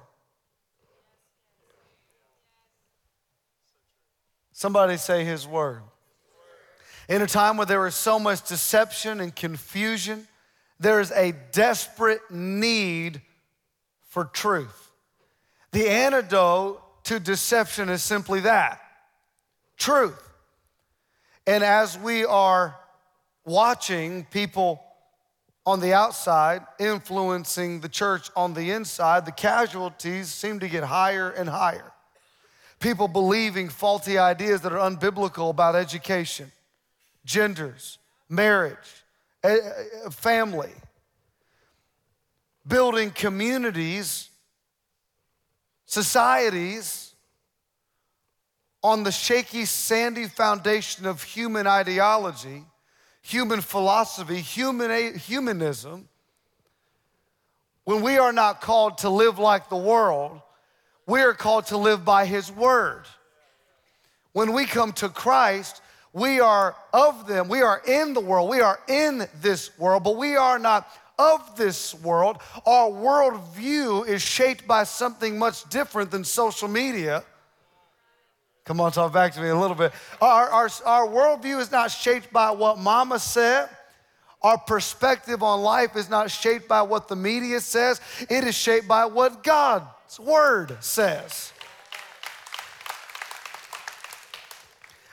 Somebody 4.53 4.97
say 4.97 5.25
His 5.25 5.47
Word. 5.47 5.81
In 7.09 7.21
a 7.21 7.27
time 7.27 7.57
where 7.57 7.65
there 7.65 7.85
is 7.87 7.95
so 7.95 8.19
much 8.19 8.47
deception 8.47 9.19
and 9.19 9.35
confusion, 9.35 10.27
there 10.79 10.99
is 10.99 11.11
a 11.11 11.33
desperate 11.51 12.21
need 12.29 13.21
for 14.07 14.25
truth. 14.25 14.91
The 15.71 15.89
antidote 15.89 17.03
to 17.05 17.19
deception 17.19 17.89
is 17.89 18.03
simply 18.03 18.41
that 18.41 18.79
truth. 19.77 20.29
And 21.47 21.63
as 21.63 21.97
we 21.97 22.23
are 22.23 22.75
watching 23.43 24.25
people 24.29 24.83
on 25.71 25.79
the 25.79 25.93
outside 25.93 26.61
influencing 26.79 27.79
the 27.79 27.87
church 27.87 28.29
on 28.35 28.53
the 28.53 28.71
inside, 28.71 29.25
the 29.25 29.31
casualties 29.31 30.27
seem 30.27 30.59
to 30.59 30.67
get 30.67 30.83
higher 30.83 31.29
and 31.29 31.47
higher. 31.47 31.93
People 32.81 33.07
believing 33.07 33.69
faulty 33.69 34.17
ideas 34.17 34.59
that 34.61 34.73
are 34.73 34.89
unbiblical 34.89 35.49
about 35.49 35.75
education, 35.75 36.51
genders, 37.23 37.99
marriage, 38.27 39.05
eh, 39.43 39.49
eh, 39.49 39.69
eh, 40.05 40.09
family, 40.09 40.73
building 42.67 43.09
communities, 43.09 44.29
societies 45.85 47.15
on 48.83 49.03
the 49.03 49.11
shaky, 49.11 49.63
sandy 49.63 50.27
foundation 50.27 51.05
of 51.05 51.23
human 51.23 51.65
ideology, 51.65 52.65
human 53.21 53.61
philosophy, 53.61 54.39
human, 54.39 55.17
humanism, 55.17 56.07
when 57.83 58.01
we 58.01 58.17
are 58.17 58.33
not 58.33 58.61
called 58.61 58.99
to 58.99 59.09
live 59.09 59.39
like 59.39 59.69
the 59.69 59.77
world, 59.77 60.41
we 61.07 61.21
are 61.21 61.33
called 61.33 61.67
to 61.67 61.77
live 61.77 62.05
by 62.05 62.25
His 62.25 62.51
word. 62.51 63.05
When 64.33 64.53
we 64.53 64.65
come 64.65 64.93
to 64.93 65.09
Christ, 65.09 65.81
we 66.13 66.39
are 66.39 66.75
of 66.93 67.27
them. 67.27 67.47
We 67.47 67.61
are 67.61 67.81
in 67.87 68.13
the 68.13 68.19
world. 68.19 68.49
We 68.49 68.61
are 68.61 68.79
in 68.87 69.27
this 69.41 69.77
world, 69.77 70.03
but 70.03 70.17
we 70.17 70.35
are 70.35 70.59
not 70.59 70.89
of 71.17 71.55
this 71.55 71.93
world. 71.95 72.37
Our 72.65 72.89
worldview 72.89 74.07
is 74.07 74.21
shaped 74.21 74.67
by 74.67 74.83
something 74.83 75.37
much 75.37 75.67
different 75.69 76.11
than 76.11 76.23
social 76.23 76.67
media. 76.67 77.23
Come 78.63 78.79
on, 78.79 78.91
talk 78.91 79.11
back 79.11 79.33
to 79.33 79.41
me 79.41 79.49
a 79.49 79.57
little 79.57 79.75
bit. 79.75 79.91
Our, 80.21 80.49
our, 80.49 80.69
our 80.85 81.07
worldview 81.07 81.59
is 81.59 81.71
not 81.71 81.89
shaped 81.89 82.31
by 82.31 82.51
what 82.51 82.77
mama 82.77 83.17
said. 83.19 83.69
Our 84.43 84.57
perspective 84.57 85.43
on 85.43 85.61
life 85.61 85.95
is 85.95 86.09
not 86.09 86.31
shaped 86.31 86.67
by 86.67 86.81
what 86.83 87.07
the 87.07 87.15
media 87.15 87.59
says. 87.59 88.01
It 88.21 88.43
is 88.43 88.55
shaped 88.55 88.87
by 88.87 89.05
what 89.05 89.43
God's 89.43 90.19
word 90.19 90.77
says. 90.79 91.53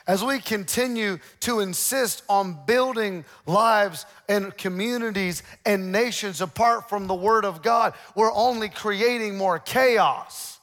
as 0.07 0.23
we 0.23 0.39
continue 0.39 1.19
to 1.39 1.59
insist 1.59 2.23
on 2.27 2.57
building 2.65 3.23
lives 3.45 4.07
and 4.27 4.57
communities 4.57 5.43
and 5.67 5.91
nations 5.91 6.41
apart 6.41 6.89
from 6.89 7.05
the 7.05 7.13
Word 7.13 7.45
of 7.45 7.61
God, 7.61 7.93
we're 8.15 8.33
only 8.33 8.69
creating 8.69 9.37
more 9.37 9.59
chaos 9.59 10.59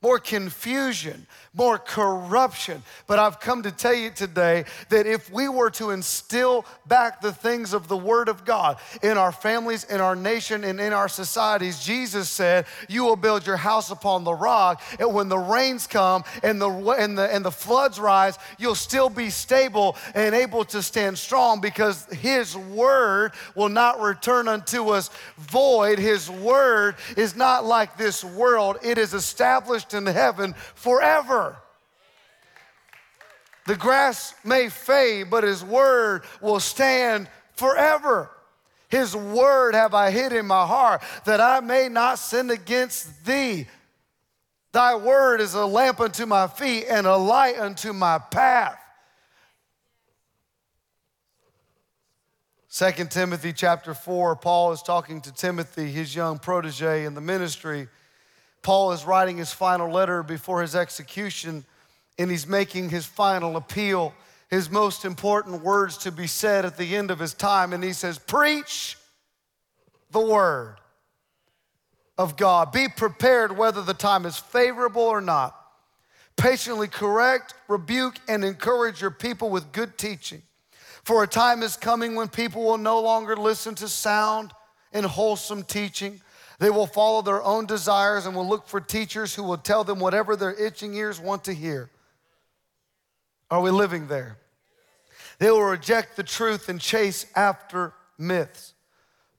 more 0.00 0.18
confusion, 0.18 1.26
more 1.58 1.76
corruption. 1.76 2.84
But 3.08 3.18
I've 3.18 3.40
come 3.40 3.64
to 3.64 3.72
tell 3.72 3.92
you 3.92 4.10
today 4.10 4.64
that 4.90 5.08
if 5.08 5.30
we 5.30 5.48
were 5.48 5.70
to 5.70 5.90
instill 5.90 6.64
back 6.86 7.20
the 7.20 7.32
things 7.32 7.72
of 7.72 7.88
the 7.88 7.96
Word 7.96 8.28
of 8.28 8.44
God 8.44 8.78
in 9.02 9.18
our 9.18 9.32
families, 9.32 9.82
in 9.82 10.00
our 10.00 10.14
nation, 10.14 10.62
and 10.62 10.80
in 10.80 10.92
our 10.92 11.08
societies, 11.08 11.80
Jesus 11.80 12.28
said, 12.28 12.66
You 12.88 13.02
will 13.02 13.16
build 13.16 13.44
your 13.44 13.56
house 13.56 13.90
upon 13.90 14.22
the 14.22 14.32
rock. 14.32 14.80
And 15.00 15.12
when 15.12 15.28
the 15.28 15.38
rains 15.38 15.88
come 15.88 16.22
and 16.44 16.60
the, 16.62 16.70
and 16.70 17.18
the, 17.18 17.34
and 17.34 17.44
the 17.44 17.50
floods 17.50 17.98
rise, 17.98 18.38
you'll 18.58 18.76
still 18.76 19.10
be 19.10 19.28
stable 19.28 19.96
and 20.14 20.36
able 20.36 20.64
to 20.66 20.80
stand 20.80 21.18
strong 21.18 21.60
because 21.60 22.04
His 22.06 22.56
Word 22.56 23.32
will 23.56 23.68
not 23.68 24.00
return 24.00 24.46
unto 24.46 24.90
us 24.90 25.10
void. 25.38 25.98
His 25.98 26.30
Word 26.30 26.94
is 27.16 27.34
not 27.34 27.64
like 27.64 27.96
this 27.96 28.22
world, 28.22 28.76
it 28.84 28.96
is 28.96 29.12
established 29.12 29.92
in 29.92 30.06
heaven 30.06 30.54
forever. 30.76 31.47
The 33.68 33.76
grass 33.76 34.34
may 34.44 34.70
fade, 34.70 35.28
but 35.28 35.44
his 35.44 35.62
word 35.62 36.22
will 36.40 36.58
stand 36.58 37.28
forever. 37.52 38.30
His 38.88 39.14
word 39.14 39.74
have 39.74 39.92
I 39.92 40.10
hid 40.10 40.32
in 40.32 40.46
my 40.46 40.66
heart 40.66 41.02
that 41.26 41.38
I 41.38 41.60
may 41.60 41.90
not 41.90 42.18
sin 42.18 42.48
against 42.48 43.26
thee. 43.26 43.66
Thy 44.72 44.94
word 44.96 45.42
is 45.42 45.52
a 45.52 45.66
lamp 45.66 46.00
unto 46.00 46.24
my 46.24 46.46
feet 46.46 46.86
and 46.88 47.06
a 47.06 47.16
light 47.16 47.58
unto 47.58 47.92
my 47.92 48.18
path. 48.18 48.80
2 52.70 53.04
Timothy 53.10 53.52
chapter 53.52 53.92
4, 53.92 54.36
Paul 54.36 54.72
is 54.72 54.80
talking 54.80 55.20
to 55.20 55.30
Timothy, 55.30 55.90
his 55.90 56.16
young 56.16 56.38
protege 56.38 57.04
in 57.04 57.12
the 57.12 57.20
ministry, 57.20 57.88
Paul 58.62 58.92
is 58.92 59.04
writing 59.04 59.36
his 59.36 59.52
final 59.52 59.92
letter 59.92 60.22
before 60.22 60.62
his 60.62 60.74
execution, 60.74 61.66
and 62.18 62.30
he's 62.30 62.46
making 62.46 62.90
his 62.90 63.06
final 63.06 63.56
appeal, 63.56 64.14
his 64.50 64.70
most 64.70 65.04
important 65.04 65.62
words 65.62 65.98
to 65.98 66.12
be 66.12 66.26
said 66.26 66.64
at 66.64 66.76
the 66.76 66.96
end 66.96 67.10
of 67.10 67.18
his 67.18 67.34
time. 67.34 67.72
And 67.72 67.82
he 67.82 67.92
says, 67.92 68.18
Preach 68.18 68.96
the 70.10 70.20
word 70.20 70.76
of 72.16 72.36
God. 72.36 72.72
Be 72.72 72.88
prepared 72.88 73.56
whether 73.56 73.82
the 73.82 73.94
time 73.94 74.26
is 74.26 74.36
favorable 74.36 75.02
or 75.02 75.20
not. 75.20 75.54
Patiently 76.36 76.88
correct, 76.88 77.54
rebuke, 77.68 78.16
and 78.28 78.44
encourage 78.44 79.00
your 79.00 79.10
people 79.10 79.50
with 79.50 79.72
good 79.72 79.98
teaching. 79.98 80.42
For 81.04 81.22
a 81.22 81.26
time 81.26 81.62
is 81.62 81.76
coming 81.76 82.14
when 82.14 82.28
people 82.28 82.64
will 82.64 82.78
no 82.78 83.00
longer 83.00 83.36
listen 83.36 83.74
to 83.76 83.88
sound 83.88 84.52
and 84.92 85.04
wholesome 85.04 85.62
teaching 85.62 86.20
they 86.58 86.70
will 86.70 86.86
follow 86.86 87.22
their 87.22 87.42
own 87.42 87.66
desires 87.66 88.26
and 88.26 88.34
will 88.34 88.46
look 88.46 88.66
for 88.66 88.80
teachers 88.80 89.34
who 89.34 89.44
will 89.44 89.58
tell 89.58 89.84
them 89.84 90.00
whatever 90.00 90.34
their 90.34 90.54
itching 90.54 90.94
ears 90.94 91.20
want 91.20 91.44
to 91.44 91.54
hear. 91.54 91.90
Are 93.50 93.60
we 93.60 93.70
living 93.70 94.08
there? 94.08 94.38
They 95.38 95.50
will 95.50 95.62
reject 95.62 96.16
the 96.16 96.22
truth 96.22 96.68
and 96.68 96.80
chase 96.80 97.26
after 97.34 97.92
myths. 98.18 98.74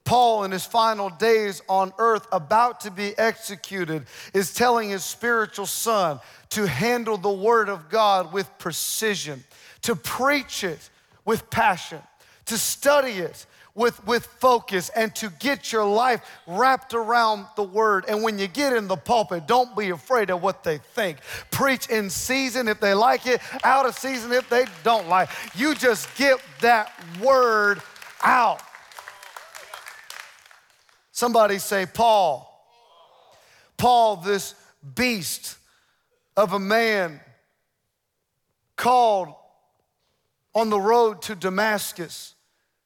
Paul, 0.04 0.44
in 0.44 0.50
his 0.50 0.64
final 0.64 1.08
days 1.08 1.62
on 1.68 1.92
earth, 1.98 2.26
about 2.32 2.80
to 2.80 2.90
be 2.90 3.16
executed, 3.16 4.06
is 4.34 4.52
telling 4.52 4.90
his 4.90 5.04
spiritual 5.04 5.66
son 5.66 6.18
to 6.50 6.66
handle 6.66 7.16
the 7.16 7.30
word 7.30 7.68
of 7.68 7.88
God 7.88 8.32
with 8.32 8.50
precision, 8.58 9.44
to 9.82 9.94
preach 9.94 10.64
it 10.64 10.90
with 11.24 11.48
passion, 11.50 12.00
to 12.46 12.58
study 12.58 13.12
it 13.12 13.46
with, 13.74 14.04
with 14.06 14.26
focus 14.26 14.90
and 14.90 15.14
to 15.16 15.30
get 15.38 15.72
your 15.72 15.84
life 15.84 16.20
wrapped 16.46 16.94
around 16.94 17.46
the 17.56 17.62
word. 17.62 18.04
And 18.08 18.22
when 18.22 18.38
you 18.38 18.46
get 18.46 18.72
in 18.72 18.88
the 18.88 18.96
pulpit, 18.96 19.46
don't 19.46 19.76
be 19.76 19.90
afraid 19.90 20.30
of 20.30 20.42
what 20.42 20.64
they 20.64 20.78
think. 20.78 21.18
Preach 21.50 21.88
in 21.88 22.10
season 22.10 22.68
if 22.68 22.80
they 22.80 22.94
like 22.94 23.26
it, 23.26 23.40
out 23.64 23.86
of 23.86 23.94
season 23.94 24.32
if 24.32 24.48
they 24.48 24.66
don't 24.82 25.08
like. 25.08 25.28
You 25.54 25.74
just 25.74 26.14
get 26.16 26.40
that 26.60 26.92
word 27.20 27.80
out. 28.22 28.60
Somebody 31.12 31.58
say, 31.58 31.86
Paul. 31.86 32.46
Paul, 33.76 34.16
this 34.16 34.54
beast 34.94 35.56
of 36.36 36.52
a 36.52 36.58
man 36.58 37.20
called 38.76 39.34
on 40.54 40.70
the 40.70 40.80
road 40.80 41.22
to 41.22 41.34
Damascus 41.34 42.34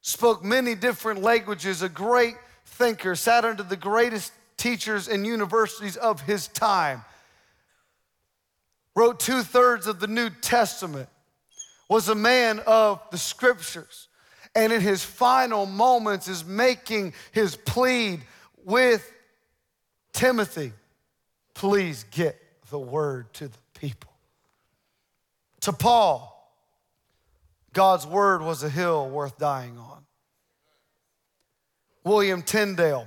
spoke 0.05 0.43
many 0.43 0.75
different 0.75 1.23
languages, 1.23 1.81
a 1.81 1.89
great 1.89 2.35
thinker, 2.63 3.15
sat 3.15 3.43
under 3.43 3.63
the 3.63 3.75
greatest 3.75 4.31
teachers 4.55 5.07
and 5.07 5.25
universities 5.25 5.97
of 5.97 6.21
his 6.21 6.47
time, 6.47 7.03
wrote 8.95 9.19
two 9.19 9.41
thirds 9.41 9.87
of 9.87 9.99
the 9.99 10.05
New 10.05 10.29
Testament, 10.29 11.09
was 11.89 12.07
a 12.07 12.13
man 12.13 12.61
of 12.67 13.01
the 13.09 13.17
scriptures, 13.17 14.07
and 14.53 14.71
in 14.71 14.79
his 14.79 15.03
final 15.03 15.65
moments 15.65 16.27
is 16.27 16.45
making 16.45 17.11
his 17.31 17.55
plea 17.55 18.19
with 18.63 19.11
Timothy 20.13 20.71
please 21.55 22.05
get 22.11 22.39
the 22.69 22.77
word 22.77 23.33
to 23.33 23.47
the 23.47 23.57
people. 23.73 24.11
To 25.61 25.73
Paul, 25.73 26.34
God's 27.75 28.07
word 28.07 28.41
was 28.41 28.63
a 28.63 28.69
hill 28.69 29.09
worth 29.09 29.37
dying 29.37 29.77
on. 29.77 30.05
William 32.05 32.41
Tyndale 32.41 33.05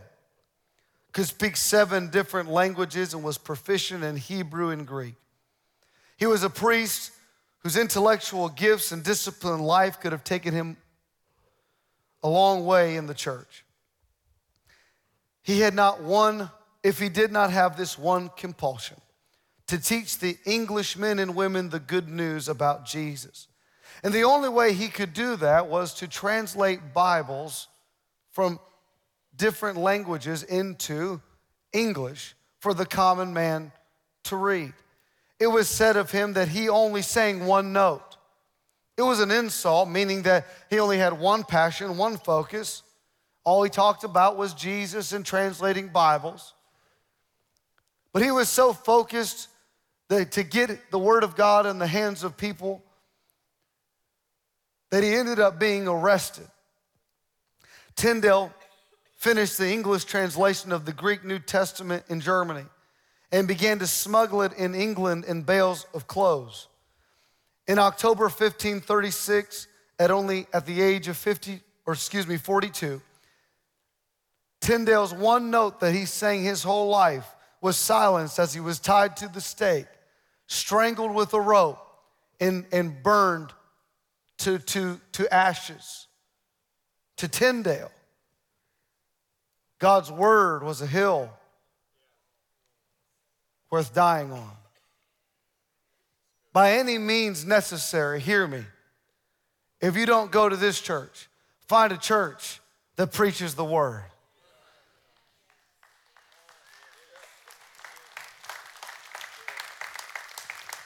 could 1.13 1.25
speak 1.25 1.57
seven 1.57 2.11
different 2.11 2.51
languages 2.51 3.15
and 3.15 3.25
was 3.25 3.39
proficient 3.39 4.05
in 4.05 4.17
Hebrew 4.17 4.69
and 4.69 4.87
Greek. 4.87 5.15
He 6.19 6.27
was 6.27 6.43
a 6.43 6.51
priest 6.51 7.13
whose 7.61 7.79
intellectual 7.79 8.51
gifts 8.51 8.93
and 8.93 9.03
disciplined 9.03 9.65
life 9.65 10.01
could 10.01 10.13
have 10.13 10.23
taken 10.23 10.53
him 10.53 10.77
a 12.23 12.29
long 12.29 12.67
way 12.67 12.97
in 12.97 13.07
the 13.07 13.15
church. 13.15 13.65
He 15.41 15.61
had 15.61 15.75
not 15.75 16.03
one, 16.03 16.51
if 16.83 16.99
he 16.99 17.09
did 17.09 17.33
not 17.33 17.51
have 17.53 17.79
this 17.79 17.97
one 17.97 18.31
compulsion, 18.37 18.99
to 19.69 19.79
teach 19.79 20.19
the 20.19 20.37
English 20.45 20.99
men 20.99 21.19
and 21.19 21.35
women 21.35 21.71
the 21.71 21.81
good 21.81 22.09
news 22.09 22.51
about 22.51 22.85
Jesus. 22.85 23.49
And 24.02 24.14
the 24.14 24.25
only 24.25 24.49
way 24.49 24.73
he 24.73 24.88
could 24.88 25.12
do 25.12 25.37
that 25.37 25.69
was 25.69 25.95
to 25.95 26.09
translate 26.09 26.95
Bibles 26.95 27.69
from 28.31 28.61
different 29.37 29.78
languages 29.78 30.43
into 30.43 31.21
English 31.73 32.35
for 32.61 32.75
the 32.75 32.87
common 32.87 33.33
man 33.33 33.73
to 34.25 34.37
read. 34.37 34.73
It 35.40 35.47
was 35.47 35.69
said 35.69 35.97
of 35.97 36.11
him 36.11 36.35
that 36.35 36.49
he 36.49 36.69
only 36.69 37.02
sang 37.02 37.47
one 37.47 37.73
note. 37.73 38.17
It 38.97 39.02
was 39.02 39.21
an 39.21 39.31
insult, 39.31 39.88
meaning 39.88 40.23
that 40.23 40.47
he 40.69 40.81
only 40.81 40.99
had 40.99 41.19
one 41.19 41.45
passion, 41.45 41.97
one 41.97 42.17
focus. 42.17 42.83
All 43.45 43.62
he 43.62 43.71
talked 43.71 44.02
about 44.02 44.37
was 44.37 44.55
Jesus 44.55 45.12
and 45.12 45.25
translating 45.25 45.88
Bibles. 45.88 46.55
But 48.12 48.23
he 48.23 48.33
was 48.33 48.49
so 48.49 48.73
focused 48.73 49.49
that 50.09 50.33
to 50.33 50.43
get 50.43 50.90
the 50.90 50.99
Word 50.99 51.23
of 51.23 51.37
God 51.37 51.67
in 51.67 51.78
the 51.78 51.87
hands 51.87 52.25
of 52.25 52.37
people 52.37 52.83
that 54.90 55.02
he 55.02 55.14
ended 55.14 55.38
up 55.38 55.59
being 55.59 55.87
arrested. 55.87 56.47
Tyndale 57.97 58.52
finished 59.16 59.59
the 59.59 59.71
English 59.71 60.04
translation 60.04 60.73
of 60.73 60.85
the 60.85 60.92
Greek 60.92 61.25
New 61.25 61.38
Testament 61.38 62.04
in 62.09 62.21
Germany 62.21 62.64
and 63.33 63.47
began 63.47 63.78
to 63.80 63.87
smuggle 63.87 64.42
it 64.42 64.52
in 64.54 64.75
England 64.75 65.25
in 65.26 65.42
bales 65.42 65.87
of 65.92 66.07
clothes. 66.07 66.68
In 67.66 67.78
October 67.78 68.25
1536, 68.25 69.66
at 69.99 70.11
only 70.11 70.47
at 70.52 70.64
the 70.64 70.80
age 70.80 71.09
of 71.09 71.16
50, 71.16 71.61
or 71.85 71.92
excuse 71.92 72.26
me, 72.26 72.37
42, 72.37 73.02
Tyndale's 74.61 75.12
one 75.12 75.50
note 75.50 75.80
that 75.80 75.95
he 75.95 76.04
sang 76.04 76.42
his 76.42 76.62
whole 76.62 76.88
life 76.88 77.26
was 77.61 77.76
silenced 77.76 78.38
as 78.38 78.54
he 78.54 78.61
was 78.61 78.78
tied 78.78 79.16
to 79.16 79.28
the 79.28 79.40
stake, 79.40 79.87
strangled 80.47 81.14
with 81.14 81.35
a 81.35 81.40
rope, 81.40 81.85
and, 82.40 82.64
and 82.73 83.02
burned 83.02 83.52
to, 84.38 84.59
to, 84.59 85.00
to 85.12 85.35
ashes, 85.35 86.07
to 87.16 87.28
Tyndale. 87.28 87.90
God's 89.78 90.11
word 90.11 90.62
was 90.62 90.83
a 90.83 90.87
hill 90.87 91.30
worth 93.71 93.95
dying 93.95 94.33
on. 94.33 94.50
By 96.52 96.73
any 96.73 96.99
means 96.99 97.45
necessary, 97.45 98.21
hear 98.21 98.47
me. 98.47 98.64
If 99.80 99.97
you 99.97 100.07
don't 100.07 100.33
go 100.33 100.49
to 100.49 100.57
this 100.57 100.80
church, 100.80 101.28
find 101.68 101.92
a 101.92 101.99
church 101.99 102.61
that 102.97 103.12
preaches 103.12 103.54
the 103.54 103.64
word. 103.64 104.02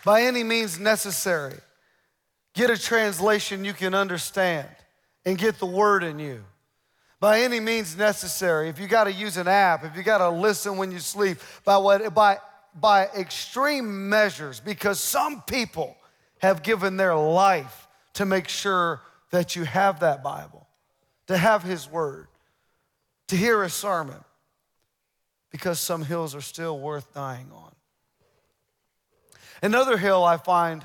By 0.04 0.23
any 0.23 0.42
means 0.42 0.78
necessary, 0.78 1.54
get 2.54 2.71
a 2.71 2.78
translation 2.78 3.64
you 3.64 3.73
can 3.73 3.94
understand 3.94 4.68
and 5.25 5.38
get 5.38 5.59
the 5.59 5.66
word 5.66 6.02
in 6.02 6.18
you 6.18 6.44
by 7.21 7.40
any 7.40 7.61
means 7.61 7.97
necessary. 7.97 8.68
If 8.68 8.80
you 8.80 8.88
got 8.88 9.04
to 9.04 9.12
use 9.12 9.37
an 9.37 9.49
app, 9.49 9.85
if 9.85 9.97
you 9.97 10.02
got 10.02 10.18
to 10.18 10.28
listen 10.28 10.76
when 10.76 10.90
you 10.90 10.99
sleep, 10.99 11.38
by 11.64 11.76
what 11.76 12.12
by 12.14 12.38
by 12.75 13.06
extreme 13.16 14.09
measures 14.09 14.61
because 14.61 14.99
some 14.99 15.42
people 15.42 15.97
have 16.38 16.62
given 16.62 16.97
their 16.97 17.14
life 17.14 17.87
to 18.14 18.26
make 18.26 18.49
sure 18.49 19.00
that 19.30 19.56
you 19.56 19.64
have 19.64 20.00
that 20.00 20.23
Bible, 20.23 20.66
to 21.26 21.37
have 21.37 21.62
His 21.62 21.88
Word, 21.88 22.26
to 23.28 23.37
hear 23.37 23.62
a 23.62 23.71
sermon, 23.71 24.25
because 25.50 25.78
some 25.78 26.02
hills 26.02 26.35
are 26.35 26.40
still 26.40 26.78
worth 26.78 27.14
dying 27.14 27.50
on. 27.54 27.73
Another 29.62 29.97
hill 29.97 30.25
I 30.25 30.38
find 30.38 30.85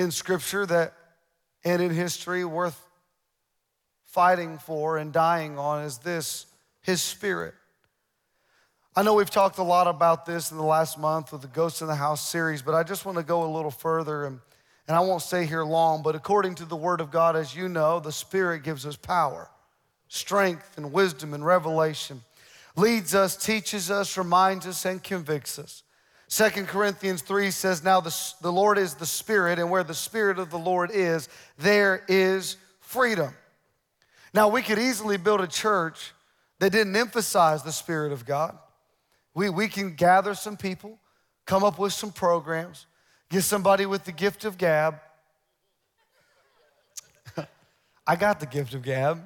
in 0.00 0.10
Scripture 0.10 0.64
that 0.66 0.94
and 1.62 1.82
in 1.82 1.90
history 1.90 2.44
worth 2.44 2.80
fighting 4.06 4.58
for 4.58 4.96
and 4.96 5.12
dying 5.12 5.58
on 5.58 5.84
is 5.84 5.98
this 5.98 6.46
His 6.80 7.02
Spirit. 7.02 7.54
I 8.96 9.02
know 9.02 9.14
we've 9.14 9.30
talked 9.30 9.58
a 9.58 9.62
lot 9.62 9.86
about 9.86 10.26
this 10.26 10.50
in 10.50 10.56
the 10.56 10.64
last 10.64 10.98
month 10.98 11.32
with 11.32 11.42
the 11.42 11.48
Ghosts 11.48 11.80
in 11.80 11.86
the 11.86 11.94
House 11.94 12.26
series, 12.26 12.62
but 12.62 12.74
I 12.74 12.82
just 12.82 13.04
want 13.04 13.18
to 13.18 13.24
go 13.24 13.44
a 13.44 13.50
little 13.52 13.70
further 13.70 14.26
and, 14.26 14.40
and 14.88 14.96
I 14.96 15.00
won't 15.00 15.22
stay 15.22 15.44
here 15.44 15.64
long. 15.64 16.02
But 16.02 16.16
according 16.16 16.56
to 16.56 16.64
the 16.64 16.76
Word 16.76 17.00
of 17.00 17.10
God, 17.10 17.36
as 17.36 17.54
you 17.54 17.68
know, 17.68 18.00
the 18.00 18.10
Spirit 18.10 18.64
gives 18.64 18.86
us 18.86 18.96
power, 18.96 19.48
strength, 20.08 20.76
and 20.76 20.92
wisdom 20.92 21.34
and 21.34 21.44
revelation, 21.44 22.22
leads 22.74 23.14
us, 23.14 23.36
teaches 23.36 23.90
us, 23.90 24.16
reminds 24.16 24.66
us, 24.66 24.84
and 24.84 25.04
convicts 25.04 25.58
us. 25.58 25.82
Second 26.30 26.68
Corinthians 26.68 27.22
3 27.22 27.50
says, 27.50 27.82
Now 27.82 28.00
the, 28.00 28.16
the 28.40 28.52
Lord 28.52 28.78
is 28.78 28.94
the 28.94 29.04
Spirit, 29.04 29.58
and 29.58 29.68
where 29.68 29.82
the 29.82 29.94
Spirit 29.94 30.38
of 30.38 30.48
the 30.48 30.58
Lord 30.58 30.92
is, 30.92 31.28
there 31.58 32.04
is 32.06 32.56
freedom. 32.78 33.34
Now, 34.32 34.46
we 34.46 34.62
could 34.62 34.78
easily 34.78 35.16
build 35.16 35.40
a 35.40 35.48
church 35.48 36.12
that 36.60 36.70
didn't 36.70 36.94
emphasize 36.94 37.64
the 37.64 37.72
Spirit 37.72 38.12
of 38.12 38.24
God. 38.24 38.56
We, 39.34 39.50
we 39.50 39.66
can 39.66 39.96
gather 39.96 40.34
some 40.36 40.56
people, 40.56 41.00
come 41.46 41.64
up 41.64 41.80
with 41.80 41.92
some 41.92 42.12
programs, 42.12 42.86
get 43.28 43.42
somebody 43.42 43.84
with 43.84 44.04
the 44.04 44.12
gift 44.12 44.44
of 44.44 44.56
gab. 44.56 45.00
I 48.06 48.14
got 48.14 48.38
the 48.38 48.46
gift 48.46 48.72
of 48.74 48.82
gab. 48.82 49.20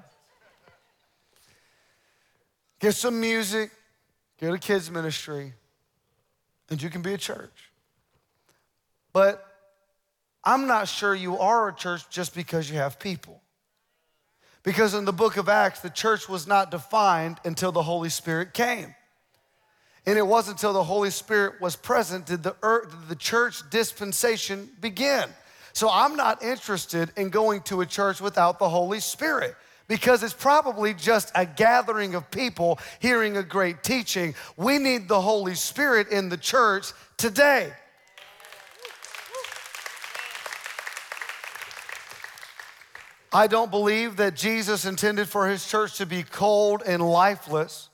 Get 2.81 2.95
some 2.95 3.21
music, 3.21 3.71
get 4.41 4.55
a 4.55 4.59
kids' 4.59 4.91
ministry, 4.91 5.53
and 6.71 6.83
you 6.83 6.91
can 6.91 7.03
be 7.03 7.15
a 7.15 7.19
church. 7.19 7.71
But 9.13 9.45
I'm 10.43 10.67
not 10.67 10.89
sure 10.89 11.15
you 11.15 11.39
are 11.39 11.69
a 11.69 11.75
church 11.75 12.09
just 12.11 12.35
because 12.35 12.71
you 12.71 12.77
have 12.77 12.99
people. 12.99 13.41
Because 14.63 14.95
in 14.95 15.05
the 15.05 15.13
book 15.13 15.37
of 15.37 15.49
Acts, 15.49 15.81
the 15.81 15.91
church 15.91 16.29
was 16.29 16.47
not 16.47 16.71
defined 16.71 17.39
until 17.45 17.71
the 17.71 17.83
Holy 17.83 18.09
Spirit 18.09 18.55
came. 18.55 18.95
And 20.07 20.19
it 20.19 20.27
wasn't 20.27 20.59
until 20.59 20.73
the 20.73 20.85
Holy 20.85 21.11
Spirit 21.11 21.61
was 21.61 21.77
present 21.77 22.27
did 22.27 22.43
the, 22.43 22.57
earth, 22.63 22.91
did 22.91 23.09
the 23.09 23.17
church 23.17 23.69
dispensation 23.71 24.69
begin. 24.81 25.25
So 25.73 25.89
I'm 25.91 26.17
not 26.17 26.43
interested 26.43 27.11
in 27.17 27.31
going 27.31 27.63
to 27.63 27.81
a 27.81 27.87
church 27.87 28.21
without 28.21 28.59
the 28.59 28.69
Holy 28.69 29.01
Spirit 29.01 29.55
because 29.89 30.23
it's 30.23 30.35
probably 30.35 30.95
just 30.95 31.31
a 31.35 31.45
gathering 31.45 32.15
of 32.15 32.31
people 32.31 32.79
hearing 33.01 33.37
a 33.37 33.43
great 33.43 33.83
teaching. 33.83 34.35
We 34.57 34.79
need 34.79 35.09
the 35.09 35.21
Holy 35.21 35.55
Spirit 35.55 36.09
in 36.09 36.29
the 36.29 36.37
church 36.37 36.93
today. 37.17 37.73
I 43.33 43.49
don't 43.49 43.71
believe 43.71 44.17
that 44.17 44.37
Jesus 44.37 44.85
intended 44.85 45.29
for 45.29 45.49
his 45.49 45.67
church 45.67 45.99
to 45.99 46.07
be 46.07 46.23
cold 46.23 46.83
and 46.87 47.03
lifeless. 47.03 47.89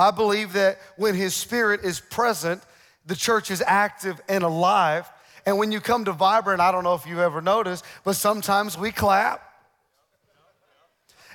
I 0.00 0.10
believe 0.10 0.54
that 0.54 0.78
when 0.96 1.14
His 1.14 1.34
Spirit 1.34 1.84
is 1.84 2.00
present, 2.00 2.62
the 3.04 3.14
church 3.14 3.50
is 3.50 3.62
active 3.66 4.18
and 4.30 4.42
alive. 4.42 5.10
And 5.44 5.58
when 5.58 5.72
you 5.72 5.80
come 5.80 6.06
to 6.06 6.12
Vibrant, 6.12 6.60
I 6.60 6.72
don't 6.72 6.84
know 6.84 6.94
if 6.94 7.06
you've 7.06 7.18
ever 7.18 7.42
noticed, 7.42 7.84
but 8.02 8.16
sometimes 8.16 8.78
we 8.78 8.92
clap, 8.92 9.49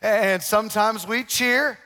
and 0.05 0.43
sometimes 0.43 1.07
we 1.07 1.23
cheer, 1.23 1.79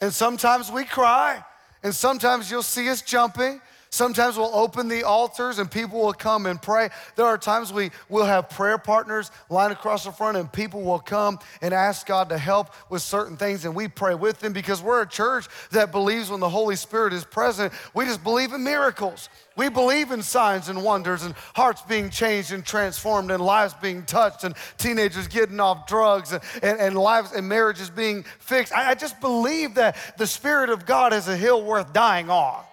and 0.00 0.12
sometimes 0.12 0.72
we 0.72 0.84
cry, 0.84 1.44
and 1.82 1.94
sometimes 1.94 2.50
you'll 2.50 2.62
see 2.62 2.88
us 2.88 3.00
jumping, 3.00 3.60
Sometimes 3.94 4.36
we'll 4.36 4.52
open 4.52 4.88
the 4.88 5.04
altars 5.04 5.60
and 5.60 5.70
people 5.70 6.00
will 6.00 6.12
come 6.12 6.46
and 6.46 6.60
pray. 6.60 6.88
There 7.14 7.26
are 7.26 7.38
times 7.38 7.72
we 7.72 7.92
will 8.08 8.24
have 8.24 8.50
prayer 8.50 8.76
partners 8.76 9.30
line 9.48 9.70
across 9.70 10.02
the 10.02 10.10
front 10.10 10.36
and 10.36 10.50
people 10.50 10.82
will 10.82 10.98
come 10.98 11.38
and 11.62 11.72
ask 11.72 12.04
God 12.04 12.30
to 12.30 12.36
help 12.36 12.74
with 12.90 13.02
certain 13.02 13.36
things 13.36 13.64
and 13.64 13.72
we 13.72 13.86
pray 13.86 14.16
with 14.16 14.40
them 14.40 14.52
because 14.52 14.82
we're 14.82 15.02
a 15.02 15.08
church 15.08 15.46
that 15.70 15.92
believes 15.92 16.28
when 16.28 16.40
the 16.40 16.48
Holy 16.48 16.74
Spirit 16.74 17.12
is 17.12 17.24
present, 17.24 17.72
we 17.94 18.04
just 18.04 18.24
believe 18.24 18.52
in 18.52 18.64
miracles. 18.64 19.28
We 19.54 19.68
believe 19.68 20.10
in 20.10 20.24
signs 20.24 20.68
and 20.68 20.82
wonders 20.82 21.22
and 21.22 21.32
hearts 21.54 21.82
being 21.82 22.10
changed 22.10 22.50
and 22.50 22.66
transformed 22.66 23.30
and 23.30 23.40
lives 23.40 23.74
being 23.74 24.02
touched 24.02 24.42
and 24.42 24.56
teenagers 24.76 25.28
getting 25.28 25.60
off 25.60 25.86
drugs 25.86 26.32
and, 26.32 26.42
and, 26.64 26.80
and 26.80 26.98
lives 26.98 27.30
and 27.30 27.48
marriages 27.48 27.90
being 27.90 28.24
fixed. 28.40 28.72
I, 28.72 28.90
I 28.90 28.94
just 28.96 29.20
believe 29.20 29.76
that 29.76 29.96
the 30.18 30.26
Spirit 30.26 30.70
of 30.70 30.84
God 30.84 31.12
is 31.12 31.28
a 31.28 31.36
hill 31.36 31.62
worth 31.62 31.92
dying 31.92 32.28
on. 32.28 32.64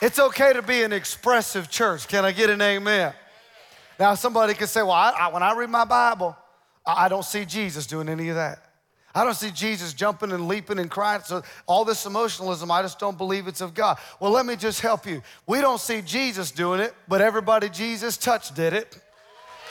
It's 0.00 0.18
okay 0.18 0.52
to 0.52 0.62
be 0.62 0.82
an 0.82 0.92
expressive 0.92 1.68
church. 1.68 2.06
Can 2.06 2.24
I 2.24 2.32
get 2.32 2.50
an 2.50 2.62
amen? 2.62 3.12
Now, 3.98 4.14
somebody 4.14 4.54
could 4.54 4.68
say, 4.68 4.82
Well, 4.82 4.92
I, 4.92 5.10
I, 5.10 5.28
when 5.28 5.42
I 5.42 5.54
read 5.54 5.70
my 5.70 5.84
Bible, 5.84 6.36
I, 6.86 7.06
I 7.06 7.08
don't 7.08 7.24
see 7.24 7.44
Jesus 7.44 7.86
doing 7.86 8.08
any 8.08 8.28
of 8.28 8.36
that. 8.36 8.64
I 9.14 9.24
don't 9.24 9.34
see 9.34 9.50
Jesus 9.50 9.94
jumping 9.94 10.30
and 10.30 10.46
leaping 10.46 10.78
and 10.78 10.88
crying. 10.88 11.22
So, 11.24 11.42
all 11.66 11.84
this 11.84 12.06
emotionalism, 12.06 12.70
I 12.70 12.82
just 12.82 13.00
don't 13.00 13.18
believe 13.18 13.48
it's 13.48 13.60
of 13.60 13.74
God. 13.74 13.98
Well, 14.20 14.30
let 14.30 14.46
me 14.46 14.54
just 14.54 14.80
help 14.80 15.06
you. 15.06 15.22
We 15.46 15.60
don't 15.60 15.80
see 15.80 16.00
Jesus 16.02 16.52
doing 16.52 16.80
it, 16.80 16.94
but 17.08 17.20
everybody 17.20 17.68
Jesus 17.68 18.16
touched 18.16 18.54
did 18.54 18.74
it. 18.74 19.00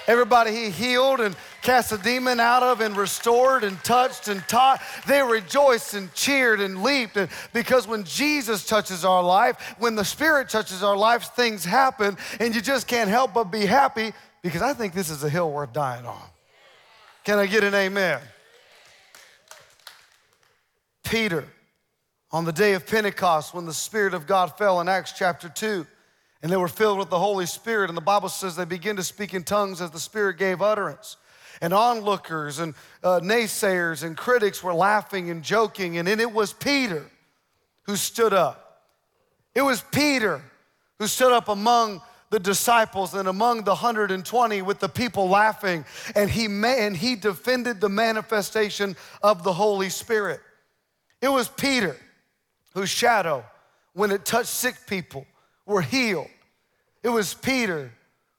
Everybody 0.07 0.51
he 0.51 0.69
healed 0.69 1.19
and 1.19 1.35
cast 1.61 1.91
a 1.91 1.97
demon 1.97 2.39
out 2.39 2.63
of 2.63 2.79
and 2.79 2.95
restored 2.95 3.65
and 3.65 3.77
touched 3.83 4.29
and 4.29 4.41
taught, 4.47 4.81
they 5.05 5.21
rejoiced 5.21 5.95
and 5.95 6.13
cheered 6.13 6.61
and 6.61 6.81
leaped. 6.81 7.17
And 7.17 7.29
because 7.51 7.85
when 7.87 8.05
Jesus 8.05 8.65
touches 8.65 9.03
our 9.03 9.21
life, 9.21 9.75
when 9.79 9.95
the 9.95 10.05
Spirit 10.05 10.47
touches 10.47 10.81
our 10.81 10.95
lives, 10.95 11.27
things 11.27 11.65
happen 11.65 12.17
and 12.39 12.55
you 12.55 12.61
just 12.61 12.87
can't 12.87 13.09
help 13.09 13.33
but 13.33 13.45
be 13.45 13.65
happy 13.65 14.13
because 14.41 14.61
I 14.61 14.73
think 14.73 14.93
this 14.93 15.09
is 15.09 15.25
a 15.25 15.29
hill 15.29 15.51
worth 15.51 15.73
dying 15.73 16.05
on. 16.05 16.21
Can 17.25 17.37
I 17.37 17.45
get 17.45 17.65
an 17.65 17.75
amen? 17.75 18.21
Peter, 21.03 21.45
on 22.31 22.45
the 22.45 22.53
day 22.53 22.73
of 22.73 22.87
Pentecost, 22.87 23.53
when 23.53 23.65
the 23.65 23.73
Spirit 23.73 24.13
of 24.13 24.25
God 24.25 24.57
fell 24.57 24.79
in 24.79 24.87
Acts 24.87 25.11
chapter 25.11 25.49
2, 25.49 25.85
and 26.41 26.51
they 26.51 26.57
were 26.57 26.67
filled 26.67 26.99
with 26.99 27.09
the 27.09 27.19
Holy 27.19 27.45
Spirit. 27.45 27.89
And 27.89 27.97
the 27.97 28.01
Bible 28.01 28.29
says 28.29 28.55
they 28.55 28.65
began 28.65 28.95
to 28.97 29.03
speak 29.03 29.33
in 29.33 29.43
tongues 29.43 29.81
as 29.81 29.91
the 29.91 29.99
Spirit 29.99 30.37
gave 30.37 30.61
utterance. 30.61 31.17
And 31.61 31.73
onlookers 31.73 32.59
and 32.59 32.75
uh, 33.03 33.19
naysayers 33.21 34.03
and 34.03 34.15
critics 34.15 34.61
were 34.61 34.73
laughing 34.73 35.31
and 35.31 35.43
joking. 35.43 35.97
And 35.97 36.07
then 36.07 36.19
it 36.19 36.31
was 36.31 36.53
Peter 36.53 37.03
who 37.83 37.95
stood 37.95 38.33
up. 38.33 38.83
It 39.55 39.63
was 39.63 39.81
Peter 39.91 40.41
who 40.99 41.07
stood 41.07 41.31
up 41.31 41.47
among 41.47 42.01
the 42.29 42.39
disciples 42.39 43.13
and 43.13 43.27
among 43.27 43.63
the 43.63 43.71
120 43.71 44.61
with 44.61 44.79
the 44.79 44.89
people 44.89 45.29
laughing. 45.29 45.85
And 46.15 46.29
he, 46.29 46.45
and 46.45 46.95
he 46.95 47.15
defended 47.15 47.81
the 47.81 47.89
manifestation 47.89 48.95
of 49.23 49.43
the 49.43 49.53
Holy 49.53 49.89
Spirit. 49.89 50.41
It 51.21 51.29
was 51.29 51.47
Peter 51.47 51.95
whose 52.73 52.89
shadow, 52.89 53.43
when 53.93 54.11
it 54.11 54.25
touched 54.25 54.49
sick 54.49 54.75
people, 54.85 55.25
were 55.67 55.81
healed. 55.81 56.29
It 57.03 57.09
was 57.09 57.35
Peter, 57.35 57.91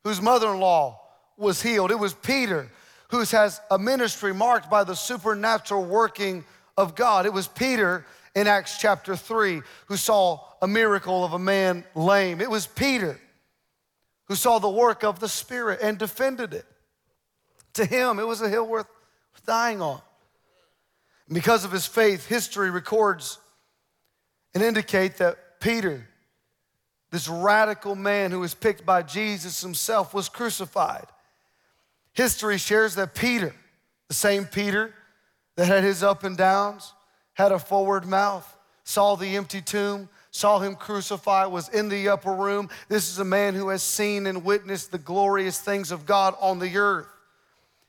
whose 0.02 0.20
mother 0.20 0.50
in 0.50 0.58
law 0.58 1.00
was 1.36 1.62
healed. 1.62 1.92
It 1.92 1.98
was 1.98 2.14
Peter, 2.14 2.68
who 3.10 3.20
has 3.20 3.60
a 3.70 3.78
ministry 3.78 4.34
marked 4.34 4.68
by 4.68 4.82
the 4.82 4.96
supernatural 4.96 5.84
working 5.84 6.44
of 6.76 6.96
God. 6.96 7.26
It 7.26 7.32
was 7.32 7.46
Peter 7.46 8.04
in 8.34 8.46
Acts 8.46 8.78
chapter 8.78 9.14
3 9.14 9.62
who 9.86 9.96
saw 9.96 10.40
a 10.60 10.66
miracle 10.66 11.24
of 11.24 11.32
a 11.32 11.38
man 11.38 11.84
lame. 11.94 12.40
It 12.40 12.50
was 12.50 12.66
Peter 12.66 13.20
who 14.26 14.34
saw 14.34 14.58
the 14.58 14.68
work 14.68 15.04
of 15.04 15.20
the 15.20 15.28
Spirit 15.28 15.80
and 15.82 15.98
defended 15.98 16.52
it. 16.52 16.66
To 17.74 17.84
him, 17.84 18.18
it 18.18 18.26
was 18.26 18.40
a 18.40 18.48
hill 18.48 18.66
worth 18.66 18.88
dying 19.46 19.80
on. 19.80 20.00
Because 21.30 21.64
of 21.64 21.72
his 21.72 21.86
faith, 21.86 22.26
history 22.26 22.70
records 22.70 23.38
and 24.54 24.62
indicate 24.62 25.16
that 25.18 25.60
Peter 25.60 26.06
this 27.10 27.28
radical 27.28 27.94
man 27.94 28.30
who 28.30 28.40
was 28.40 28.54
picked 28.54 28.84
by 28.84 29.02
Jesus 29.02 29.60
himself 29.60 30.12
was 30.12 30.28
crucified. 30.28 31.06
History 32.12 32.58
shares 32.58 32.96
that 32.96 33.14
Peter, 33.14 33.54
the 34.08 34.14
same 34.14 34.44
Peter 34.44 34.94
that 35.56 35.66
had 35.66 35.84
his 35.84 36.02
up 36.02 36.24
and 36.24 36.36
downs, 36.36 36.92
had 37.34 37.52
a 37.52 37.58
forward 37.58 38.06
mouth, 38.06 38.56
saw 38.84 39.14
the 39.14 39.36
empty 39.36 39.60
tomb, 39.60 40.08
saw 40.30 40.58
him 40.58 40.74
crucified, 40.74 41.50
was 41.50 41.68
in 41.68 41.88
the 41.88 42.08
upper 42.08 42.32
room. 42.32 42.68
This 42.88 43.08
is 43.08 43.18
a 43.18 43.24
man 43.24 43.54
who 43.54 43.68
has 43.68 43.82
seen 43.82 44.26
and 44.26 44.44
witnessed 44.44 44.90
the 44.90 44.98
glorious 44.98 45.58
things 45.58 45.90
of 45.90 46.06
God 46.06 46.34
on 46.40 46.58
the 46.58 46.76
earth. 46.76 47.08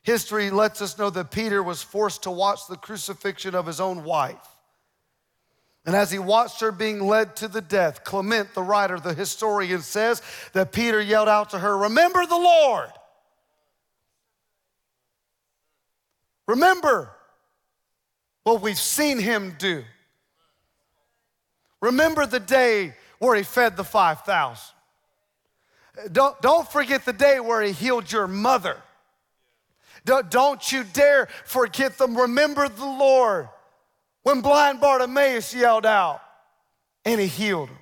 History 0.04 0.50
lets 0.50 0.82
us 0.82 0.98
know 0.98 1.10
that 1.10 1.32
Peter 1.32 1.62
was 1.62 1.84
forced 1.84 2.24
to 2.24 2.32
watch 2.32 2.68
the 2.68 2.78
crucifixion 2.78 3.54
of 3.54 3.66
his 3.66 3.80
own 3.80 4.04
wife. 4.04 4.49
And 5.90 5.96
as 5.96 6.12
he 6.12 6.20
watched 6.20 6.62
her 6.62 6.72
being 6.72 7.00
led 7.08 7.36
to 7.38 7.48
the 7.48 7.62
death, 7.62 8.04
Clement, 8.04 8.54
the 8.54 8.62
writer, 8.62 9.00
the 9.00 9.16
historian, 9.16 9.82
says 9.82 10.22
that 10.54 10.72
Peter 10.72 11.02
yelled 11.02 11.28
out 11.28 11.50
to 11.50 11.58
her, 11.58 11.76
Remember 11.76 12.28
the 12.28 12.38
Lord. 12.38 12.92
Remember 16.48 17.10
what 18.44 18.62
we've 18.62 18.78
seen 18.78 19.18
him 19.18 19.56
do. 19.58 19.84
Remember 21.82 22.28
the 22.28 22.40
day 22.40 22.94
where 23.18 23.36
he 23.36 23.42
fed 23.42 23.76
the 23.76 23.84
5,000. 23.84 24.76
Don't, 26.12 26.40
don't 26.40 26.72
forget 26.72 27.04
the 27.04 27.14
day 27.14 27.40
where 27.40 27.64
he 27.64 27.72
healed 27.72 28.12
your 28.12 28.28
mother. 28.28 28.78
Don't, 30.06 30.30
don't 30.30 30.72
you 30.72 30.84
dare 30.84 31.30
forget 31.46 31.98
them. 31.98 32.16
Remember 32.16 32.70
the 32.70 32.86
Lord 32.86 33.50
when 34.24 34.42
blind 34.42 34.80
Bartimaeus 34.80 35.54
yelled 35.54 35.86
out 35.86 36.22
and 37.06 37.20
he 37.20 37.28
healed 37.28 37.70
him. 37.70 37.78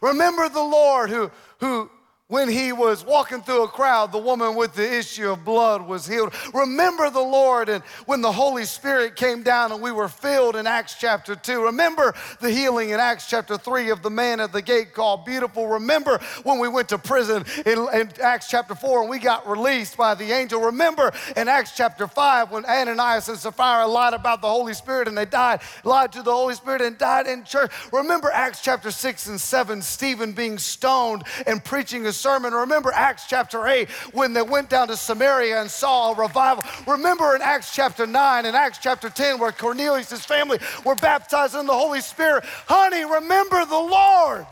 Remember 0.00 0.48
the 0.48 0.62
Lord 0.62 1.10
who, 1.10 1.30
who 1.58 1.90
when 2.32 2.48
he 2.48 2.72
was 2.72 3.04
walking 3.04 3.42
through 3.42 3.62
a 3.62 3.68
crowd, 3.68 4.10
the 4.10 4.16
woman 4.16 4.54
with 4.54 4.72
the 4.72 4.96
issue 4.98 5.30
of 5.30 5.44
blood 5.44 5.86
was 5.86 6.06
healed. 6.06 6.32
Remember 6.54 7.10
the 7.10 7.20
Lord 7.20 7.68
and 7.68 7.84
when 8.06 8.22
the 8.22 8.32
Holy 8.32 8.64
Spirit 8.64 9.16
came 9.16 9.42
down 9.42 9.70
and 9.70 9.82
we 9.82 9.92
were 9.92 10.08
filled 10.08 10.56
in 10.56 10.66
Acts 10.66 10.96
chapter 10.98 11.36
2. 11.36 11.66
Remember 11.66 12.14
the 12.40 12.50
healing 12.50 12.88
in 12.88 13.00
Acts 13.00 13.28
chapter 13.28 13.58
3 13.58 13.90
of 13.90 14.00
the 14.00 14.08
man 14.08 14.40
at 14.40 14.50
the 14.50 14.62
gate 14.62 14.94
called 14.94 15.26
Beautiful. 15.26 15.66
Remember 15.66 16.18
when 16.42 16.58
we 16.58 16.68
went 16.68 16.88
to 16.88 16.96
prison 16.96 17.44
in, 17.66 17.86
in 17.92 18.10
Acts 18.22 18.48
chapter 18.48 18.74
4 18.74 19.02
and 19.02 19.10
we 19.10 19.18
got 19.18 19.46
released 19.46 19.98
by 19.98 20.14
the 20.14 20.32
angel. 20.32 20.62
Remember 20.62 21.12
in 21.36 21.48
Acts 21.48 21.76
chapter 21.76 22.06
5 22.06 22.50
when 22.50 22.64
Ananias 22.64 23.28
and 23.28 23.36
Sapphira 23.36 23.86
lied 23.86 24.14
about 24.14 24.40
the 24.40 24.48
Holy 24.48 24.72
Spirit 24.72 25.06
and 25.06 25.18
they 25.18 25.26
died, 25.26 25.60
lied 25.84 26.12
to 26.12 26.22
the 26.22 26.32
Holy 26.32 26.54
Spirit 26.54 26.80
and 26.80 26.96
died 26.96 27.26
in 27.26 27.44
church. 27.44 27.70
Remember 27.92 28.30
Acts 28.30 28.62
chapter 28.62 28.90
6 28.90 29.26
and 29.26 29.38
7, 29.38 29.82
Stephen 29.82 30.32
being 30.32 30.56
stoned 30.56 31.24
and 31.46 31.62
preaching 31.62 32.06
a 32.06 32.21
sermon. 32.22 32.54
Remember 32.54 32.92
Acts 32.94 33.24
chapter 33.28 33.66
8 33.66 33.90
when 34.12 34.32
they 34.32 34.42
went 34.42 34.70
down 34.70 34.88
to 34.88 34.96
Samaria 34.96 35.60
and 35.60 35.70
saw 35.70 36.12
a 36.12 36.14
revival. 36.14 36.64
Remember 36.86 37.34
in 37.34 37.42
Acts 37.42 37.74
chapter 37.74 38.06
9 38.06 38.46
and 38.46 38.56
Acts 38.56 38.78
chapter 38.78 39.10
10 39.10 39.38
where 39.38 39.52
Cornelius' 39.52 40.24
family 40.24 40.58
were 40.84 40.94
baptized 40.94 41.56
in 41.56 41.66
the 41.66 41.74
Holy 41.74 42.00
Spirit. 42.00 42.44
Honey, 42.44 43.04
remember 43.04 43.64
the 43.64 43.74
Lord. 43.74 44.46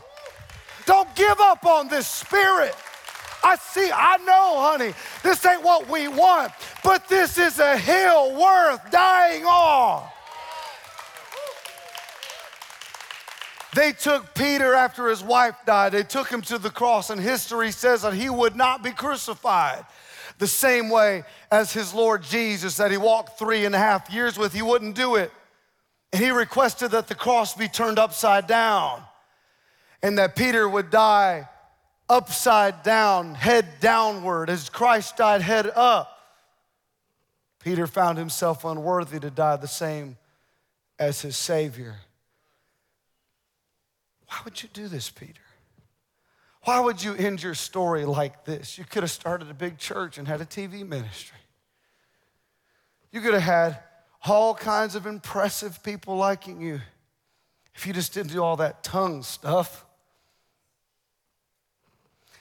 Don't 0.85 1.13
give 1.15 1.39
up 1.39 1.65
on 1.65 1.87
this 1.87 2.07
spirit. 2.07 2.75
I 3.43 3.55
see, 3.55 3.89
I 3.91 4.17
know, 4.17 4.59
honey, 4.59 4.93
this 5.23 5.43
ain't 5.45 5.63
what 5.63 5.89
we 5.89 6.07
want, 6.07 6.51
but 6.83 7.07
this 7.07 7.37
is 7.37 7.59
a 7.59 7.77
hill 7.77 8.39
worth 8.39 8.91
dying 8.91 9.45
on. 9.45 10.07
They 13.73 13.93
took 13.93 14.33
Peter 14.35 14.73
after 14.73 15.07
his 15.07 15.23
wife 15.23 15.55
died. 15.65 15.93
They 15.93 16.03
took 16.03 16.29
him 16.29 16.41
to 16.43 16.57
the 16.57 16.69
cross, 16.69 17.09
and 17.09 17.21
history 17.21 17.71
says 17.71 18.01
that 18.01 18.13
he 18.13 18.29
would 18.29 18.55
not 18.55 18.83
be 18.83 18.91
crucified 18.91 19.85
the 20.39 20.47
same 20.47 20.89
way 20.89 21.23
as 21.51 21.71
his 21.71 21.93
Lord 21.93 22.23
Jesus 22.23 22.77
that 22.77 22.91
he 22.91 22.97
walked 22.97 23.37
three 23.37 23.65
and 23.65 23.75
a 23.75 23.77
half 23.77 24.09
years 24.09 24.37
with. 24.37 24.53
He 24.53 24.61
wouldn't 24.61 24.95
do 24.95 25.15
it. 25.15 25.31
And 26.11 26.21
he 26.21 26.31
requested 26.31 26.91
that 26.91 27.07
the 27.07 27.15
cross 27.15 27.53
be 27.53 27.67
turned 27.67 27.99
upside 27.99 28.47
down 28.47 29.03
and 30.03 30.17
that 30.17 30.35
Peter 30.35 30.67
would 30.67 30.89
die 30.89 31.47
upside 32.09 32.83
down, 32.83 33.35
head 33.35 33.65
downward, 33.79 34.49
as 34.49 34.69
Christ 34.69 35.17
died 35.17 35.41
head 35.41 35.71
up. 35.75 36.17
Peter 37.63 37.87
found 37.87 38.17
himself 38.17 38.65
unworthy 38.65 39.19
to 39.19 39.29
die 39.29 39.55
the 39.55 39.67
same 39.67 40.17
as 40.99 41.21
his 41.21 41.37
Savior. 41.37 41.95
Why 44.31 44.37
would 44.45 44.63
you 44.63 44.69
do 44.71 44.87
this, 44.87 45.09
Peter? 45.09 45.41
Why 46.63 46.79
would 46.79 47.03
you 47.03 47.13
end 47.15 47.43
your 47.43 47.53
story 47.53 48.05
like 48.05 48.45
this? 48.45 48.77
You 48.77 48.85
could 48.85 49.03
have 49.03 49.11
started 49.11 49.49
a 49.49 49.53
big 49.53 49.77
church 49.77 50.17
and 50.17 50.25
had 50.25 50.39
a 50.39 50.45
TV 50.45 50.87
ministry. 50.87 51.37
You 53.11 53.19
could 53.19 53.33
have 53.33 53.43
had 53.43 53.79
all 54.25 54.55
kinds 54.55 54.95
of 54.95 55.05
impressive 55.05 55.83
people 55.83 56.15
liking 56.15 56.61
you 56.61 56.79
if 57.75 57.85
you 57.85 57.91
just 57.91 58.13
didn't 58.13 58.31
do 58.31 58.41
all 58.41 58.55
that 58.55 58.83
tongue 58.85 59.21
stuff. 59.21 59.85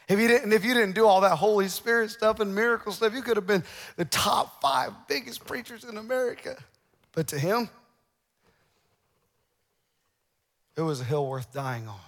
If 0.09 0.20
you 0.20 0.29
didn't, 0.29 0.53
if 0.53 0.64
you 0.64 0.74
didn't 0.74 0.94
do 0.94 1.07
all 1.07 1.22
that 1.22 1.37
Holy 1.37 1.68
Spirit 1.68 2.11
stuff 2.11 2.38
and 2.38 2.55
miracle 2.55 2.92
stuff, 2.92 3.14
you 3.14 3.22
could 3.22 3.37
have 3.37 3.46
been 3.46 3.64
the 3.96 4.05
top 4.05 4.61
five 4.61 4.92
biggest 5.09 5.44
preachers 5.44 5.83
in 5.83 5.96
America. 5.96 6.57
But 7.12 7.26
to 7.29 7.38
him, 7.38 7.68
it 10.76 10.83
was 10.83 11.00
a 11.00 11.04
hill 11.04 11.26
worth 11.26 11.52
dying 11.52 11.87
on. 11.88 11.98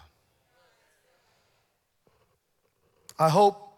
I 3.19 3.29
hope 3.29 3.73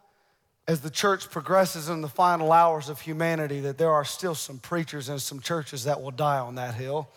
as 0.66 0.80
the 0.80 0.90
church 0.90 1.30
progresses 1.30 1.88
in 1.88 2.00
the 2.00 2.08
final 2.08 2.52
hours 2.52 2.88
of 2.88 3.00
humanity 3.00 3.60
that 3.60 3.76
there 3.76 3.90
are 3.90 4.04
still 4.04 4.34
some 4.34 4.58
preachers 4.58 5.08
and 5.08 5.20
some 5.20 5.40
churches 5.40 5.84
that 5.84 6.00
will 6.00 6.10
die 6.10 6.38
on 6.38 6.54
that 6.54 6.74
hill. 6.74 7.10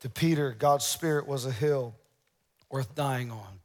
To 0.00 0.08
Peter, 0.08 0.54
God's 0.56 0.84
Spirit 0.84 1.26
was 1.26 1.44
a 1.44 1.50
hill 1.50 1.94
worth 2.70 2.94
dying 2.94 3.30
on. 3.32 3.58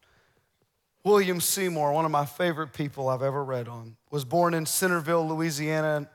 William 1.04 1.42
Seymour, 1.42 1.92
one 1.92 2.06
of 2.06 2.12
my 2.12 2.26
favorite 2.26 2.74
people 2.74 3.10
I've 3.10 3.22
ever 3.22 3.44
read 3.44 3.68
on, 3.68 3.98
was 4.10 4.24
born 4.26 4.54
in 4.54 4.66
Centerville, 4.66 5.28
Louisiana 5.28 6.10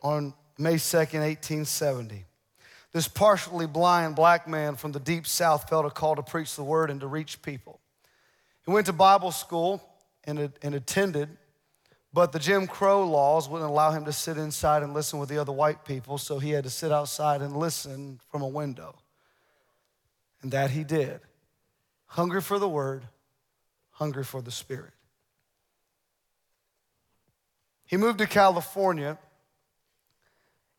on 0.00 0.32
May 0.56 0.74
2nd, 0.74 1.20
1870. 1.20 2.24
This 2.92 3.06
partially 3.06 3.66
blind 3.66 4.16
black 4.16 4.48
man 4.48 4.76
from 4.76 4.92
the 4.92 5.00
deep 5.00 5.26
south 5.26 5.68
felt 5.68 5.86
a 5.86 5.90
call 5.90 6.16
to 6.16 6.22
preach 6.22 6.56
the 6.56 6.64
word 6.64 6.90
and 6.90 7.00
to 7.00 7.06
reach 7.06 7.40
people. 7.40 7.80
He 8.64 8.72
went 8.72 8.86
to 8.86 8.92
Bible 8.92 9.30
school 9.30 9.82
and, 10.24 10.52
and 10.62 10.74
attended 10.74 11.28
But 12.12 12.32
the 12.32 12.40
Jim 12.40 12.66
Crow 12.66 13.06
laws 13.06 13.48
wouldn't 13.48 13.70
allow 13.70 13.92
him 13.92 14.04
to 14.06 14.12
sit 14.12 14.36
inside 14.36 14.82
and 14.82 14.92
listen 14.92 15.18
with 15.20 15.28
the 15.28 15.38
other 15.38 15.52
white 15.52 15.84
people, 15.84 16.18
so 16.18 16.38
he 16.38 16.50
had 16.50 16.64
to 16.64 16.70
sit 16.70 16.90
outside 16.90 17.40
and 17.40 17.56
listen 17.56 18.18
from 18.30 18.42
a 18.42 18.48
window. 18.48 18.96
And 20.42 20.50
that 20.50 20.70
he 20.70 20.82
did. 20.82 21.20
Hungry 22.06 22.40
for 22.40 22.58
the 22.58 22.68
word, 22.68 23.04
hungry 23.92 24.24
for 24.24 24.42
the 24.42 24.50
spirit. 24.50 24.92
He 27.86 27.96
moved 27.96 28.18
to 28.18 28.26
California, 28.26 29.18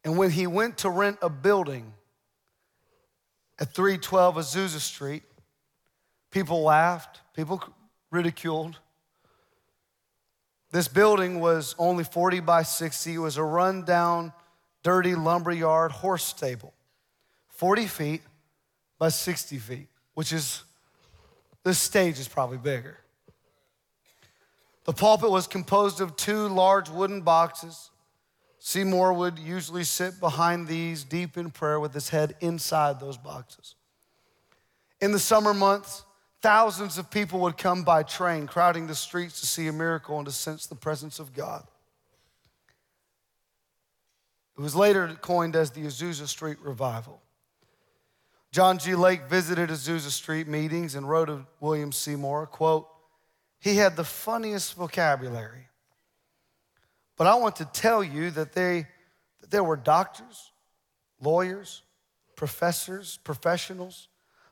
and 0.03 0.17
when 0.17 0.31
he 0.31 0.47
went 0.47 0.79
to 0.79 0.89
rent 0.89 1.17
a 1.21 1.29
building 1.29 1.93
at 3.61 3.75
312 3.75 4.35
Azusa 4.37 4.79
Street, 4.79 5.21
people 6.31 6.63
laughed, 6.63 7.21
people 7.35 7.63
ridiculed. 8.09 8.79
This 10.71 10.87
building 10.87 11.39
was 11.39 11.75
only 11.77 12.03
40 12.03 12.39
by 12.39 12.63
60. 12.63 13.13
It 13.13 13.17
was 13.19 13.37
a 13.37 13.43
rundown, 13.43 14.33
dirty 14.81 15.13
lumberyard 15.13 15.91
horse 15.91 16.23
stable, 16.23 16.73
40 17.49 17.85
feet 17.85 18.21
by 18.97 19.09
60 19.09 19.59
feet, 19.59 19.87
which 20.15 20.33
is, 20.33 20.63
this 21.63 21.77
stage 21.77 22.19
is 22.19 22.27
probably 22.27 22.57
bigger. 22.57 22.97
The 24.85 24.93
pulpit 24.93 25.29
was 25.29 25.45
composed 25.45 26.01
of 26.01 26.15
two 26.15 26.47
large 26.47 26.89
wooden 26.89 27.21
boxes. 27.21 27.90
Seymour 28.63 29.13
would 29.13 29.39
usually 29.39 29.83
sit 29.83 30.19
behind 30.19 30.67
these 30.67 31.03
deep 31.03 31.35
in 31.35 31.51
prayer 31.51 31.79
with 31.79 31.93
his 31.93 32.09
head 32.09 32.35
inside 32.39 32.99
those 32.99 33.17
boxes. 33.17 33.75
In 35.01 35.11
the 35.11 35.19
summer 35.19 35.53
months, 35.53 36.05
Thousands 36.41 36.97
of 36.97 37.11
people 37.11 37.39
would 37.41 37.57
come 37.57 37.83
by 37.83 38.01
train, 38.01 38.47
crowding 38.47 38.87
the 38.87 38.95
streets 38.95 39.39
to 39.41 39.45
see 39.45 39.67
a 39.67 39.71
miracle 39.71 40.17
and 40.17 40.25
to 40.25 40.31
sense 40.31 40.65
the 40.65 40.75
presence 40.75 41.19
of 41.19 41.35
God. 41.35 41.63
It 44.57 44.61
was 44.61 44.75
later 44.75 45.15
coined 45.21 45.55
as 45.55 45.71
the 45.71 45.81
Azusa 45.81 46.27
Street 46.27 46.57
Revival. 46.61 47.21
John 48.51 48.79
G. 48.79 48.95
Lake 48.95 49.27
visited 49.29 49.69
Azusa 49.69 50.09
Street 50.09 50.47
meetings 50.47 50.95
and 50.95 51.07
wrote 51.07 51.29
of 51.29 51.45
William 51.59 51.91
Seymour, 51.91 52.47
quote, 52.47 52.87
he 53.59 53.75
had 53.77 53.95
the 53.95 54.03
funniest 54.03 54.73
vocabulary. 54.73 55.67
But 57.21 57.27
I 57.27 57.35
want 57.35 57.57
to 57.57 57.65
tell 57.65 58.03
you 58.03 58.31
that, 58.31 58.53
they, 58.53 58.87
that 59.41 59.51
there 59.51 59.63
were 59.63 59.75
doctors, 59.75 60.51
lawyers, 61.21 61.83
professors, 62.35 63.19
professionals, 63.23 64.07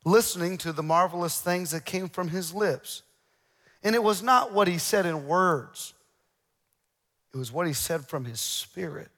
listening 0.06 0.60
to 0.60 0.72
the 0.72 0.84
marvelous 0.84 1.42
things 1.42 1.72
that 1.72 1.84
came 1.84 2.10
from 2.10 2.28
his 2.28 2.54
lips. 2.54 3.02
And 3.82 3.96
it 3.96 4.04
was 4.04 4.22
not 4.22 4.54
what 4.54 4.68
he 4.68 4.78
said 4.78 5.08
in 5.08 5.26
words, 5.26 5.96
it 7.34 7.38
was 7.40 7.52
what 7.52 7.66
he 7.66 7.74
said 7.74 8.08
from 8.08 8.24
his 8.26 8.40
spirit. 8.40 9.10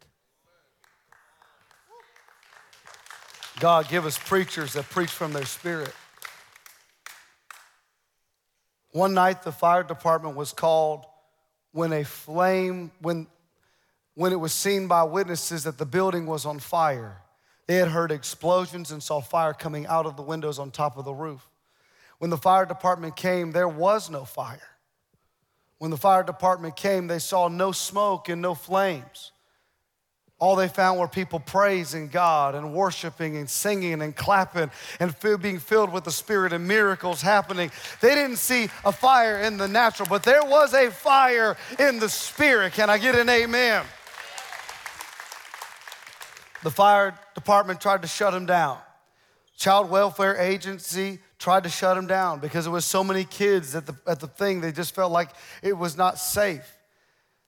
God, 3.59 3.89
give 3.89 4.05
us 4.05 4.17
preachers 4.17 4.71
that 4.71 4.89
preach 4.89 5.11
from 5.11 5.33
their 5.33 5.43
spirit. 5.43 5.93
One 8.91 9.13
night, 9.13 9.43
the 9.43 9.51
fire 9.51 9.83
department 9.83 10.37
was 10.37 10.53
called 10.53 11.05
when 11.73 11.91
a 11.91 12.05
flame, 12.05 12.91
when, 13.01 13.27
when 14.21 14.31
it 14.31 14.39
was 14.39 14.53
seen 14.53 14.85
by 14.85 15.01
witnesses 15.01 15.63
that 15.63 15.79
the 15.79 15.85
building 15.85 16.27
was 16.27 16.45
on 16.45 16.59
fire. 16.59 17.17
They 17.65 17.77
had 17.77 17.87
heard 17.87 18.11
explosions 18.11 18.91
and 18.91 19.01
saw 19.01 19.19
fire 19.19 19.51
coming 19.51 19.87
out 19.87 20.05
of 20.05 20.15
the 20.15 20.21
windows 20.21 20.59
on 20.59 20.69
top 20.69 20.95
of 20.95 21.05
the 21.05 21.13
roof. 21.13 21.49
When 22.19 22.29
the 22.29 22.37
fire 22.37 22.67
department 22.67 23.15
came, 23.15 23.51
there 23.51 23.67
was 23.67 24.11
no 24.11 24.23
fire. 24.23 24.61
When 25.79 25.89
the 25.89 25.97
fire 25.97 26.21
department 26.21 26.75
came, 26.75 27.07
they 27.07 27.17
saw 27.17 27.47
no 27.47 27.71
smoke 27.71 28.29
and 28.29 28.43
no 28.43 28.53
flames. 28.53 29.31
All 30.37 30.55
they 30.55 30.67
found 30.67 30.99
were 30.99 31.07
people 31.07 31.39
praising 31.39 32.07
God 32.07 32.53
and 32.53 32.75
worshiping 32.75 33.37
and 33.37 33.49
singing 33.49 34.03
and 34.03 34.15
clapping 34.15 34.69
and 34.99 35.15
being 35.41 35.57
filled 35.57 35.91
with 35.91 36.03
the 36.03 36.11
Spirit 36.11 36.53
and 36.53 36.67
miracles 36.67 37.23
happening. 37.23 37.71
They 38.01 38.13
didn't 38.13 38.37
see 38.37 38.69
a 38.85 38.91
fire 38.91 39.39
in 39.41 39.57
the 39.57 39.67
natural, 39.67 40.07
but 40.07 40.21
there 40.21 40.43
was 40.43 40.75
a 40.75 40.91
fire 40.91 41.57
in 41.79 41.97
the 41.97 42.09
Spirit. 42.09 42.73
Can 42.73 42.87
I 42.87 42.99
get 42.99 43.15
an 43.15 43.27
amen? 43.27 43.83
The 46.63 46.71
fire 46.71 47.17
department 47.33 47.81
tried 47.81 48.03
to 48.03 48.07
shut 48.07 48.33
him 48.33 48.45
down. 48.45 48.77
Child 49.57 49.89
welfare 49.89 50.37
agency 50.37 51.19
tried 51.37 51.63
to 51.63 51.69
shut 51.69 51.97
him 51.97 52.07
down 52.07 52.39
because 52.39 52.65
there 52.65 52.71
was 52.71 52.85
so 52.85 53.03
many 53.03 53.23
kids 53.23 53.75
at 53.75 53.85
the, 53.85 53.95
at 54.07 54.19
the 54.19 54.27
thing, 54.27 54.61
they 54.61 54.71
just 54.71 54.93
felt 54.93 55.11
like 55.11 55.29
it 55.61 55.73
was 55.73 55.97
not 55.97 56.17
safe. 56.17 56.77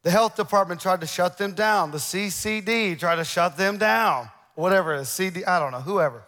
The 0.03 0.11
health 0.11 0.35
department 0.35 0.81
tried 0.81 1.01
to 1.01 1.07
shut 1.07 1.37
them 1.37 1.53
down. 1.53 1.91
The 1.91 1.97
CCD 1.97 2.99
tried 2.99 3.15
to 3.15 3.23
shut 3.23 3.57
them 3.57 3.77
down. 3.77 4.29
Whatever 4.55 4.95
is, 4.95 5.09
CD, 5.09 5.45
I 5.45 5.59
don't 5.59 5.71
know, 5.71 5.79
whoever. 5.79 6.23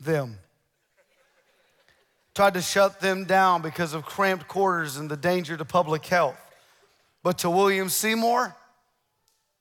Them. 0.00 0.38
Tried 2.34 2.54
to 2.54 2.62
shut 2.62 3.00
them 3.00 3.24
down 3.24 3.62
because 3.62 3.94
of 3.94 4.04
cramped 4.04 4.48
quarters 4.48 4.96
and 4.96 5.10
the 5.10 5.16
danger 5.16 5.56
to 5.56 5.64
public 5.64 6.04
health. 6.06 6.38
But 7.22 7.38
to 7.38 7.50
William 7.50 7.88
Seymour, 7.88 8.54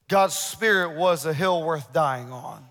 God's 0.10 0.36
Spirit 0.36 0.98
was 0.98 1.26
a 1.26 1.34
hill 1.34 1.64
worth 1.64 1.92
dying 1.92 2.32
on. 2.32 2.66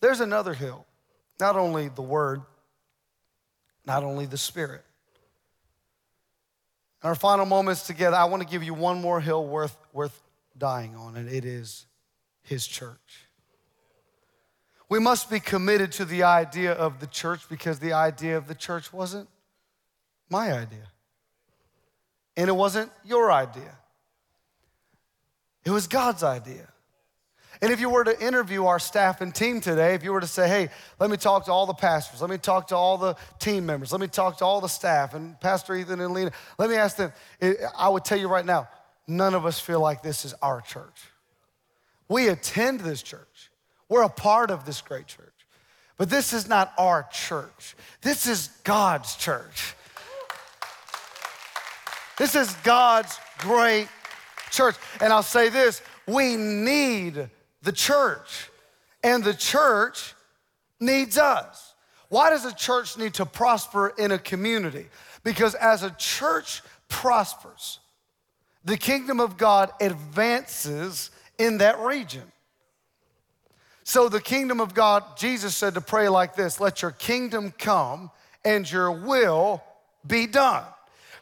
There's 0.00 0.20
another 0.20 0.54
hill, 0.54 0.86
not 1.38 1.56
only 1.56 1.88
the 1.88 2.02
Word, 2.02 2.42
not 3.84 4.04
only 4.04 4.26
the 4.26 4.38
Spirit. 4.38 4.84
In 7.02 7.08
our 7.08 7.14
final 7.14 7.46
moments 7.46 7.86
together, 7.86 8.16
I 8.16 8.24
want 8.24 8.42
to 8.42 8.48
give 8.48 8.62
you 8.62 8.74
one 8.74 9.00
more 9.00 9.20
hill 9.20 9.46
worth, 9.46 9.76
worth 9.92 10.22
dying 10.56 10.94
on, 10.94 11.16
and 11.16 11.28
it 11.28 11.44
is 11.44 11.86
His 12.42 12.66
church. 12.66 13.26
We 14.88 14.98
must 14.98 15.30
be 15.30 15.40
committed 15.40 15.92
to 15.92 16.04
the 16.04 16.24
idea 16.24 16.72
of 16.72 17.00
the 17.00 17.06
church 17.06 17.48
because 17.48 17.78
the 17.78 17.92
idea 17.92 18.36
of 18.36 18.48
the 18.48 18.54
church 18.54 18.92
wasn't 18.92 19.28
my 20.28 20.52
idea. 20.52 20.88
And 22.36 22.48
it 22.48 22.54
wasn't 22.54 22.90
your 23.04 23.30
idea. 23.30 23.78
It 25.64 25.70
was 25.70 25.86
God's 25.86 26.22
idea. 26.22 26.68
And 27.62 27.70
if 27.70 27.80
you 27.80 27.90
were 27.90 28.04
to 28.04 28.26
interview 28.26 28.64
our 28.64 28.78
staff 28.78 29.20
and 29.20 29.34
team 29.34 29.60
today, 29.60 29.94
if 29.94 30.02
you 30.02 30.12
were 30.12 30.20
to 30.20 30.26
say, 30.26 30.48
hey, 30.48 30.70
let 30.98 31.10
me 31.10 31.18
talk 31.18 31.44
to 31.44 31.52
all 31.52 31.66
the 31.66 31.74
pastors, 31.74 32.22
let 32.22 32.30
me 32.30 32.38
talk 32.38 32.68
to 32.68 32.76
all 32.76 32.96
the 32.96 33.16
team 33.38 33.66
members, 33.66 33.92
let 33.92 34.00
me 34.00 34.06
talk 34.06 34.38
to 34.38 34.46
all 34.46 34.62
the 34.62 34.68
staff, 34.68 35.12
and 35.12 35.38
Pastor 35.40 35.74
Ethan 35.74 36.00
and 36.00 36.14
Lena, 36.14 36.32
let 36.58 36.70
me 36.70 36.76
ask 36.76 36.96
them, 36.96 37.12
I 37.76 37.90
would 37.90 38.04
tell 38.04 38.18
you 38.18 38.28
right 38.28 38.46
now, 38.46 38.68
none 39.06 39.34
of 39.34 39.44
us 39.44 39.60
feel 39.60 39.80
like 39.80 40.02
this 40.02 40.24
is 40.24 40.32
our 40.40 40.62
church. 40.62 41.02
We 42.08 42.28
attend 42.28 42.80
this 42.80 43.02
church, 43.02 43.50
we're 43.90 44.04
a 44.04 44.08
part 44.08 44.50
of 44.50 44.64
this 44.64 44.80
great 44.80 45.06
church. 45.06 45.26
But 45.98 46.08
this 46.08 46.32
is 46.32 46.48
not 46.48 46.72
our 46.78 47.06
church, 47.12 47.76
this 48.00 48.26
is 48.26 48.48
God's 48.64 49.16
church. 49.16 49.74
This 52.16 52.34
is 52.34 52.52
God's 52.64 53.18
great 53.38 53.88
church. 54.50 54.76
And 55.00 55.12
I'll 55.12 55.22
say 55.22 55.48
this 55.48 55.82
we 56.06 56.36
need 56.36 57.28
the 57.62 57.72
church, 57.72 58.50
and 59.02 59.22
the 59.22 59.34
church 59.34 60.14
needs 60.78 61.18
us. 61.18 61.74
Why 62.08 62.30
does 62.30 62.44
a 62.44 62.54
church 62.54 62.98
need 62.98 63.14
to 63.14 63.26
prosper 63.26 63.94
in 63.96 64.10
a 64.10 64.18
community? 64.18 64.86
Because 65.22 65.54
as 65.54 65.82
a 65.82 65.90
church 65.90 66.62
prospers, 66.88 67.78
the 68.64 68.76
kingdom 68.76 69.20
of 69.20 69.36
God 69.36 69.70
advances 69.80 71.10
in 71.38 71.58
that 71.58 71.78
region. 71.78 72.24
So, 73.84 74.08
the 74.08 74.20
kingdom 74.20 74.60
of 74.60 74.74
God, 74.74 75.16
Jesus 75.16 75.56
said 75.56 75.74
to 75.74 75.80
pray 75.80 76.08
like 76.08 76.36
this 76.36 76.60
let 76.60 76.82
your 76.82 76.90
kingdom 76.92 77.52
come 77.58 78.10
and 78.44 78.70
your 78.70 78.90
will 78.90 79.62
be 80.06 80.26
done. 80.26 80.64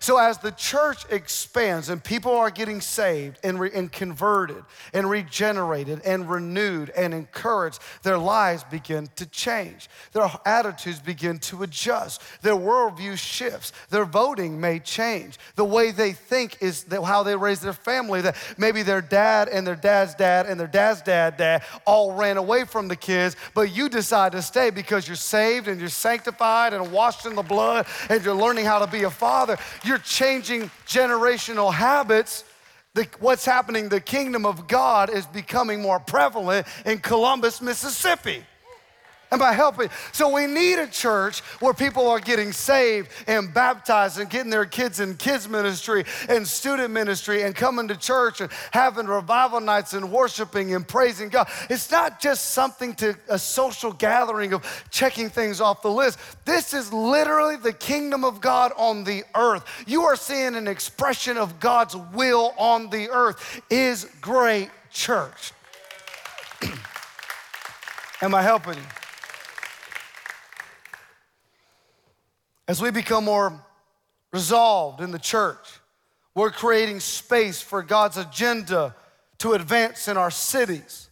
So, 0.01 0.17
as 0.17 0.39
the 0.39 0.53
church 0.53 1.05
expands 1.11 1.89
and 1.89 2.03
people 2.03 2.33
are 2.37 2.51
getting 2.51 2.81
saved 2.81 3.39
and, 3.43 3.59
re- 3.59 3.71
and 3.75 3.91
converted 3.91 4.63
and 4.93 5.11
regenerated 5.11 6.03
and 6.05 6.31
renewed 6.31 6.91
and 6.91 7.13
encouraged, 7.13 7.81
their 8.05 8.19
lives 8.19 8.65
begin 8.71 9.09
to 9.17 9.27
change. 9.27 9.89
Their 10.13 10.31
attitudes 10.45 11.01
begin 11.01 11.39
to 11.41 11.65
adjust. 11.65 12.23
Their 12.43 12.55
worldview 12.55 13.19
shifts. 13.19 13.73
Their 13.91 14.05
voting 14.05 14.61
may 14.61 14.79
change. 14.79 15.39
The 15.57 15.65
way 15.65 15.91
they 15.91 16.13
think 16.13 16.59
is 16.61 16.87
how 16.91 17.25
they 17.25 17.37
raise 17.37 17.61
their 17.61 17.73
family. 17.73 18.21
That 18.21 18.37
maybe 18.57 18.83
their 18.83 19.03
dad 19.03 19.49
and 19.49 19.67
their 19.67 19.77
dad's 19.77 20.15
dad 20.15 20.47
and 20.47 20.61
their 20.61 20.69
dad's 20.69 21.03
dad, 21.03 21.37
dad 21.37 21.65
all 21.85 22.13
ran 22.13 22.37
away 22.37 22.65
from 22.65 22.87
the 22.87 22.97
kids, 22.97 23.35
but 23.53 23.75
you 23.75 23.89
decide 23.89 24.33
to 24.33 24.43
stay 24.43 24.71
because 24.71 25.09
you're 25.09 25.17
saved 25.17 25.67
and 25.67 25.81
you're 25.81 25.89
sanctified 25.89 26.73
and 26.73 26.93
washed 26.93 27.27
in 27.27 27.35
the 27.35 27.43
blood 27.43 27.87
and 28.09 28.25
you're 28.25 28.35
learning 28.35 28.65
how 28.65 28.79
to 28.79 28.87
be 28.87 29.03
a 29.03 29.11
father 29.11 29.59
you're 29.89 29.99
changing 29.99 30.71
generational 30.87 31.73
habits, 31.73 32.45
the, 32.95 33.09
what's 33.21 33.45
happening, 33.45 33.89
the 33.89 34.01
kingdom 34.01 34.45
of 34.47 34.69
God 34.69 35.11
is 35.11 35.27
becoming 35.27 35.81
more 35.83 35.99
prevalent 35.99 36.67
in 36.85 36.99
Columbus, 36.99 37.61
Mississippi. 37.61 38.45
Am 39.31 39.43
I 39.43 39.53
helping? 39.53 39.91
So 40.13 40.35
we 40.35 40.47
need 40.47 40.79
a 40.79 40.87
church 40.87 41.41
where 41.61 41.75
people 41.75 42.09
are 42.09 42.19
getting 42.19 42.51
saved 42.51 43.11
and 43.27 43.53
baptized 43.53 44.19
and 44.19 44.31
getting 44.31 44.49
their 44.49 44.65
kids 44.65 45.01
in 45.01 45.17
kids 45.17 45.47
ministry 45.47 46.05
and 46.31 46.49
student 46.49 46.95
ministry 46.95 47.43
and 47.43 47.55
coming 47.55 47.89
to 47.89 47.97
church 47.97 48.41
and 48.41 48.51
having 48.71 49.07
revival 49.07 49.61
nights 49.61 49.93
and 49.93 50.11
worshiping 50.11 50.75
and 50.75 50.89
praising 50.89 51.29
God. 51.29 51.47
It's 51.69 51.91
not 51.91 52.21
just 52.21 52.53
something 52.53 52.95
to 52.97 53.15
a 53.29 53.39
social 53.39 53.93
gathering 53.93 54.55
of 54.55 54.87
checking 54.91 55.29
things 55.29 55.61
off 55.61 55.83
the 55.83 55.91
list. 55.91 56.19
This 56.47 56.73
is 56.73 56.91
literally 56.91 57.57
the 57.57 57.75
kingdom 57.75 58.25
of 58.25 58.41
God 58.41 58.73
on 58.79 59.05
the 59.05 59.25
earth. 59.35 59.67
You 59.87 60.05
are 60.05 60.17
seeing 60.17 60.55
an 60.55 60.67
expression 60.67 61.37
of 61.37 61.61
God's 61.61 61.95
will 62.15 62.55
on 62.57 62.89
the 62.89 63.11
earth. 63.11 63.61
Is 63.69 64.07
great 64.23 64.71
church. 64.91 65.53
Am 68.23 68.35
I 68.35 68.41
helping 68.41 68.75
you? 68.75 68.98
As 72.69 72.83
we 72.83 72.91
become 72.91 73.25
more 73.25 73.65
resolved 74.31 75.01
in 75.01 75.11
the 75.11 75.19
church, 75.19 75.67
we're 76.35 76.51
creating 76.51 77.01
space 77.01 77.63
for 77.63 77.83
God's 77.83 78.19
agenda 78.19 78.95
to 79.39 79.55
advance 79.55 80.07
in 80.07 80.19
our 80.19 80.31
cities 80.31 81.09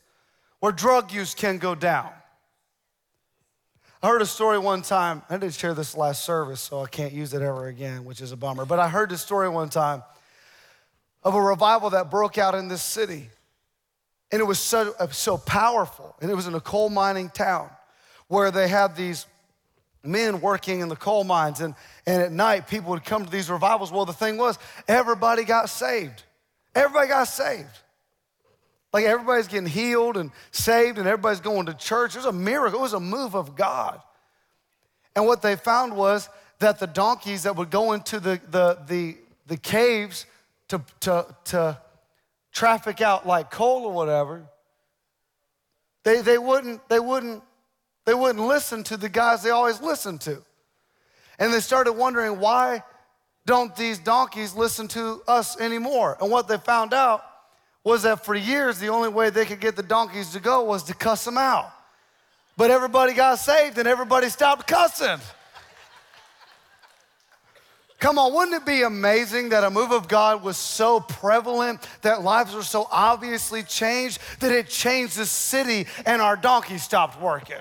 where 0.61 0.71
drug 0.71 1.11
use 1.13 1.35
can 1.35 1.57
go 1.57 1.75
down. 1.75 2.11
I 4.03 4.09
heard 4.09 4.21
a 4.21 4.27
story 4.27 4.59
one 4.59 4.83
time. 4.83 5.23
I 5.31 5.39
didn't 5.39 5.55
share 5.55 5.73
this 5.73 5.97
last 5.97 6.25
service, 6.25 6.61
so 6.61 6.83
I 6.83 6.87
can't 6.87 7.15
use 7.15 7.33
it 7.33 7.41
ever 7.41 7.69
again, 7.69 8.05
which 8.05 8.21
is 8.21 8.31
a 8.31 8.37
bummer. 8.37 8.67
But 8.67 8.79
I 8.79 8.89
heard 8.89 9.09
this 9.09 9.23
story 9.23 9.49
one 9.49 9.71
time 9.71 10.03
of 11.25 11.35
a 11.35 11.41
revival 11.41 11.91
that 11.91 12.11
broke 12.11 12.37
out 12.37 12.55
in 12.55 12.69
this 12.69 12.83
city. 12.83 13.31
And 14.31 14.41
it 14.41 14.45
was 14.45 14.59
so, 14.59 14.95
so 15.11 15.39
powerful. 15.39 16.15
And 16.21 16.31
it 16.31 16.35
was 16.35 16.47
in 16.47 16.55
a 16.55 16.61
coal 16.61 16.91
mining 16.91 17.31
town 17.31 17.71
where 18.29 18.51
they 18.51 18.69
had 18.69 18.95
these 18.95 19.27
men 20.07 20.41
working 20.41 20.81
in 20.81 20.89
the 20.89 20.97
coal 20.97 21.25
mines. 21.25 21.61
And, 21.61 21.75
and 22.07 22.23
at 22.23 22.33
night, 22.33 22.69
people 22.69 22.91
would 22.91 23.05
come 23.05 23.25
to 23.25 23.31
these 23.31 23.51
revivals. 23.51 23.91
Well, 23.91 24.05
the 24.05 24.13
thing 24.13 24.37
was, 24.37 24.59
everybody 24.89 25.45
got 25.45 25.69
saved. 25.69 26.23
Everybody 26.75 27.09
got 27.09 27.25
saved. 27.25 27.81
Like 28.93 29.05
everybody's 29.05 29.49
getting 29.49 29.69
healed 29.69 30.17
and 30.17 30.31
saved, 30.53 30.99
and 30.99 31.07
everybody's 31.07 31.41
going 31.41 31.67
to 31.67 31.75
church. 31.75 32.15
It 32.15 32.19
was 32.19 32.27
a 32.27 32.33
miracle, 32.33 32.79
it 32.79 32.83
was 32.83 32.93
a 32.95 33.01
move 33.01 33.35
of 33.35 33.57
God. 33.57 34.01
And 35.15 35.27
what 35.27 35.43
they 35.43 35.57
found 35.57 35.97
was 35.97 36.29
that 36.59 36.79
the 36.79 36.87
donkeys 36.87 37.43
that 37.43 37.57
would 37.57 37.71
go 37.71 37.93
into 37.93 38.21
the, 38.21 38.41
the, 38.51 38.79
the, 38.87 39.17
the 39.47 39.57
caves 39.57 40.27
to, 40.69 40.81
to, 41.01 41.27
to 41.45 41.79
traffic 42.53 43.01
out 43.01 43.27
like 43.27 43.51
coal 43.51 43.85
or 43.85 43.93
whatever, 43.93 44.47
they, 46.05 46.21
they, 46.21 46.39
wouldn't, 46.39 46.87
they 46.89 47.01
wouldn't 47.01 47.43
they 48.07 48.15
wouldn't 48.15 48.47
listen 48.47 48.83
to 48.85 48.97
the 48.97 49.09
guys 49.09 49.43
they 49.43 49.51
always 49.51 49.83
listened 49.83 50.23
to. 50.23 50.43
And 51.39 51.53
they 51.53 51.61
started 51.61 51.93
wondering 51.93 52.41
why 52.41 52.83
don't 53.45 53.77
these 53.77 53.99
donkeys 53.99 54.55
listen 54.55 54.89
to 54.89 55.23
us 55.29 55.61
anymore? 55.61 56.17
And 56.21 56.31
what 56.31 56.49
they 56.49 56.57
found 56.57 56.95
out 56.95 57.23
was 57.85 58.05
that 58.05 58.25
for 58.25 58.35
years, 58.35 58.79
the 58.79 58.89
only 58.89 59.09
way 59.09 59.31
they 59.31 59.45
could 59.45 59.61
get 59.61 59.77
the 59.77 59.83
donkeys 59.83 60.33
to 60.33 60.41
go 60.41 60.65
was 60.65 60.85
to 60.85 60.95
cuss 60.95 61.25
them 61.25 61.37
out. 61.37 61.71
But 62.57 62.71
everybody 62.71 63.13
got 63.13 63.39
saved 63.39 63.77
and 63.79 63.87
everybody 63.87 64.29
stopped 64.29 64.67
cussing. 64.67 65.21
Come 67.99 68.19
on, 68.19 68.35
wouldn't 68.35 68.61
it 68.61 68.67
be 68.67 68.83
amazing 68.83 69.51
that 69.51 69.65
a 69.65 69.71
move 69.71 69.91
of 69.91 70.07
God 70.07 70.43
was 70.43 70.57
so 70.57 71.01
prevalent, 71.01 71.87
that 72.03 72.23
lives 72.23 72.55
were 72.55 72.63
so 72.63 72.87
obviously 72.91 73.63
changed, 73.63 74.19
that 74.41 74.53
it 74.53 74.69
changed 74.69 75.17
the 75.17 75.25
city 75.25 75.87
and 76.05 76.21
our 76.21 76.37
donkeys 76.37 76.83
stopped 76.83 77.21
working? 77.21 77.57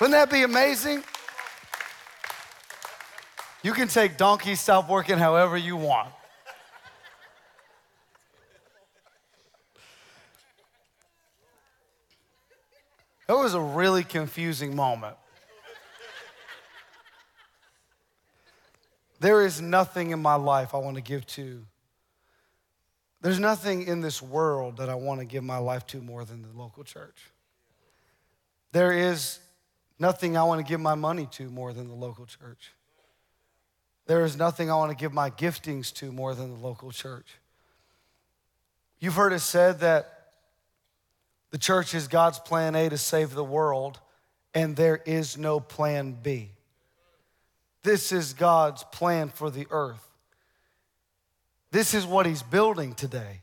Wouldn't 0.00 0.12
that 0.12 0.30
be 0.30 0.42
amazing? 0.42 1.02
You 3.62 3.72
can 3.72 3.88
take 3.88 4.16
donkey 4.16 4.56
stop 4.56 4.88
working 4.88 5.18
however 5.18 5.56
you 5.56 5.76
want. 5.76 6.08
That 13.28 13.36
was 13.36 13.54
a 13.54 13.60
really 13.60 14.04
confusing 14.04 14.74
moment. 14.74 15.16
There 19.20 19.46
is 19.46 19.60
nothing 19.60 20.10
in 20.10 20.20
my 20.20 20.34
life 20.34 20.74
I 20.74 20.78
want 20.78 20.96
to 20.96 21.02
give 21.02 21.24
to. 21.28 21.64
There's 23.20 23.38
nothing 23.38 23.86
in 23.86 24.00
this 24.00 24.20
world 24.20 24.78
that 24.78 24.88
I 24.88 24.96
want 24.96 25.20
to 25.20 25.24
give 25.24 25.44
my 25.44 25.58
life 25.58 25.86
to 25.88 26.02
more 26.02 26.24
than 26.24 26.42
the 26.42 26.48
local 26.54 26.82
church. 26.82 27.30
There 28.72 28.90
is 28.90 29.38
nothing 30.02 30.36
I 30.36 30.42
want 30.42 30.58
to 30.58 30.68
give 30.68 30.80
my 30.80 30.96
money 30.96 31.26
to 31.32 31.48
more 31.48 31.72
than 31.72 31.86
the 31.86 31.94
local 31.94 32.26
church. 32.26 32.72
There 34.06 34.24
is 34.24 34.36
nothing 34.36 34.68
I 34.68 34.74
want 34.74 34.90
to 34.90 34.96
give 34.96 35.12
my 35.12 35.30
giftings 35.30 35.94
to 35.94 36.10
more 36.10 36.34
than 36.34 36.52
the 36.52 36.60
local 36.60 36.90
church. 36.90 37.38
You've 38.98 39.14
heard 39.14 39.32
it 39.32 39.38
said 39.38 39.78
that 39.80 40.32
the 41.50 41.58
church 41.58 41.94
is 41.94 42.08
God's 42.08 42.40
plan 42.40 42.74
A 42.74 42.88
to 42.88 42.98
save 42.98 43.32
the 43.32 43.44
world, 43.44 44.00
and 44.52 44.74
there 44.74 45.00
is 45.06 45.38
no 45.38 45.60
plan 45.60 46.18
B. 46.20 46.50
This 47.84 48.10
is 48.10 48.32
God's 48.32 48.82
plan 48.84 49.28
for 49.28 49.50
the 49.50 49.68
earth. 49.70 50.04
This 51.70 51.94
is 51.94 52.04
what 52.04 52.26
He's 52.26 52.42
building 52.42 52.94
today. 52.94 53.42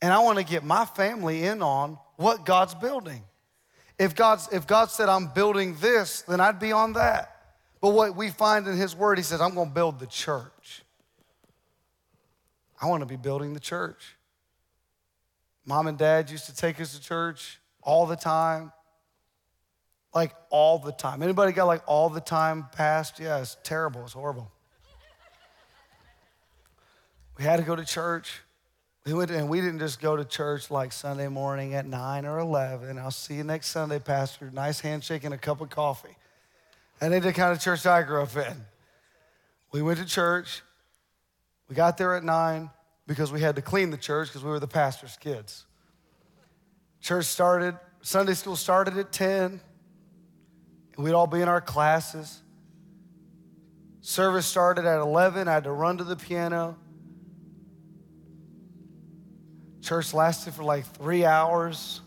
And 0.00 0.12
I 0.12 0.20
want 0.20 0.38
to 0.38 0.44
get 0.44 0.64
my 0.64 0.86
family 0.86 1.44
in 1.44 1.62
on 1.62 1.98
what 2.16 2.46
God's 2.46 2.74
building. 2.74 3.22
If, 3.98 4.14
God's, 4.14 4.48
if 4.52 4.66
God 4.66 4.90
said, 4.90 5.08
I'm 5.08 5.28
building 5.28 5.76
this, 5.80 6.22
then 6.22 6.40
I'd 6.40 6.58
be 6.58 6.72
on 6.72 6.94
that. 6.94 7.30
But 7.80 7.90
what 7.90 8.16
we 8.16 8.30
find 8.30 8.66
in 8.66 8.76
His 8.76 8.96
Word, 8.96 9.18
He 9.18 9.24
says, 9.24 9.40
I'm 9.40 9.54
going 9.54 9.68
to 9.68 9.74
build 9.74 9.98
the 10.00 10.06
church. 10.06 10.82
I 12.80 12.86
want 12.86 13.02
to 13.02 13.06
be 13.06 13.16
building 13.16 13.54
the 13.54 13.60
church. 13.60 14.16
Mom 15.64 15.86
and 15.86 15.96
dad 15.96 16.30
used 16.30 16.46
to 16.46 16.56
take 16.56 16.80
us 16.80 16.94
to 16.94 17.00
church 17.00 17.58
all 17.82 18.06
the 18.06 18.16
time. 18.16 18.72
Like 20.12 20.32
all 20.50 20.78
the 20.78 20.92
time. 20.92 21.22
Anybody 21.22 21.52
got 21.52 21.66
like 21.66 21.82
all 21.86 22.08
the 22.08 22.20
time 22.20 22.66
past? 22.72 23.18
Yeah, 23.18 23.40
it's 23.40 23.56
terrible. 23.64 24.02
It's 24.04 24.12
horrible. 24.12 24.50
We 27.36 27.44
had 27.44 27.56
to 27.56 27.62
go 27.64 27.74
to 27.74 27.84
church. 27.84 28.40
We 29.04 29.12
went 29.12 29.30
and 29.30 29.50
we 29.50 29.60
didn't 29.60 29.80
just 29.80 30.00
go 30.00 30.16
to 30.16 30.24
church 30.24 30.70
like 30.70 30.90
Sunday 30.90 31.28
morning 31.28 31.74
at 31.74 31.84
9 31.84 32.24
or 32.24 32.38
11. 32.38 32.98
I'll 32.98 33.10
see 33.10 33.34
you 33.34 33.44
next 33.44 33.68
Sunday, 33.68 33.98
Pastor. 33.98 34.50
Nice 34.50 34.80
handshake 34.80 35.24
and 35.24 35.34
a 35.34 35.38
cup 35.38 35.60
of 35.60 35.68
coffee. 35.68 36.16
And 37.02 37.12
ain't 37.12 37.22
the 37.22 37.34
kind 37.34 37.52
of 37.52 37.60
church 37.60 37.84
I 37.84 38.02
grew 38.02 38.22
up 38.22 38.34
in. 38.34 38.64
We 39.72 39.82
went 39.82 39.98
to 39.98 40.06
church. 40.06 40.62
We 41.68 41.74
got 41.74 41.98
there 41.98 42.14
at 42.14 42.24
9 42.24 42.70
because 43.06 43.30
we 43.30 43.40
had 43.40 43.56
to 43.56 43.62
clean 43.62 43.90
the 43.90 43.98
church 43.98 44.28
because 44.28 44.42
we 44.42 44.48
were 44.48 44.60
the 44.60 44.66
pastor's 44.66 45.18
kids. 45.18 45.66
Church 47.02 47.26
started, 47.26 47.76
Sunday 48.00 48.32
school 48.32 48.56
started 48.56 48.96
at 48.96 49.12
10, 49.12 49.60
and 50.96 51.04
we'd 51.04 51.12
all 51.12 51.26
be 51.26 51.42
in 51.42 51.48
our 51.48 51.60
classes. 51.60 52.40
Service 54.00 54.46
started 54.46 54.86
at 54.86 55.00
11. 55.00 55.46
I 55.46 55.52
had 55.52 55.64
to 55.64 55.72
run 55.72 55.98
to 55.98 56.04
the 56.04 56.16
piano. 56.16 56.78
Church 59.84 60.14
lasted 60.14 60.54
for 60.54 60.64
like 60.64 60.86
three 60.86 61.26
hours. 61.26 62.00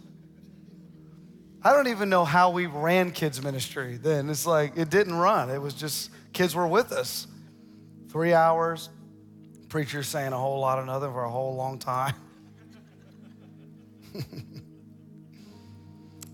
I 1.63 1.73
don't 1.73 1.87
even 1.89 2.09
know 2.09 2.25
how 2.25 2.49
we 2.49 2.65
ran 2.65 3.11
kids' 3.11 3.39
ministry 3.43 3.97
then. 3.97 4.31
It's 4.31 4.47
like 4.47 4.75
it 4.75 4.89
didn't 4.89 5.13
run, 5.13 5.51
it 5.51 5.61
was 5.61 5.75
just 5.75 6.09
kids 6.33 6.55
were 6.55 6.67
with 6.67 6.91
us. 6.91 7.27
Three 8.09 8.33
hours, 8.33 8.89
preacher 9.69 10.01
saying 10.01 10.33
a 10.33 10.37
whole 10.37 10.59
lot 10.59 10.79
of 10.79 10.87
nothing 10.87 11.11
for 11.11 11.23
a 11.23 11.29
whole 11.29 11.55
long 11.55 11.77
time. 11.77 12.15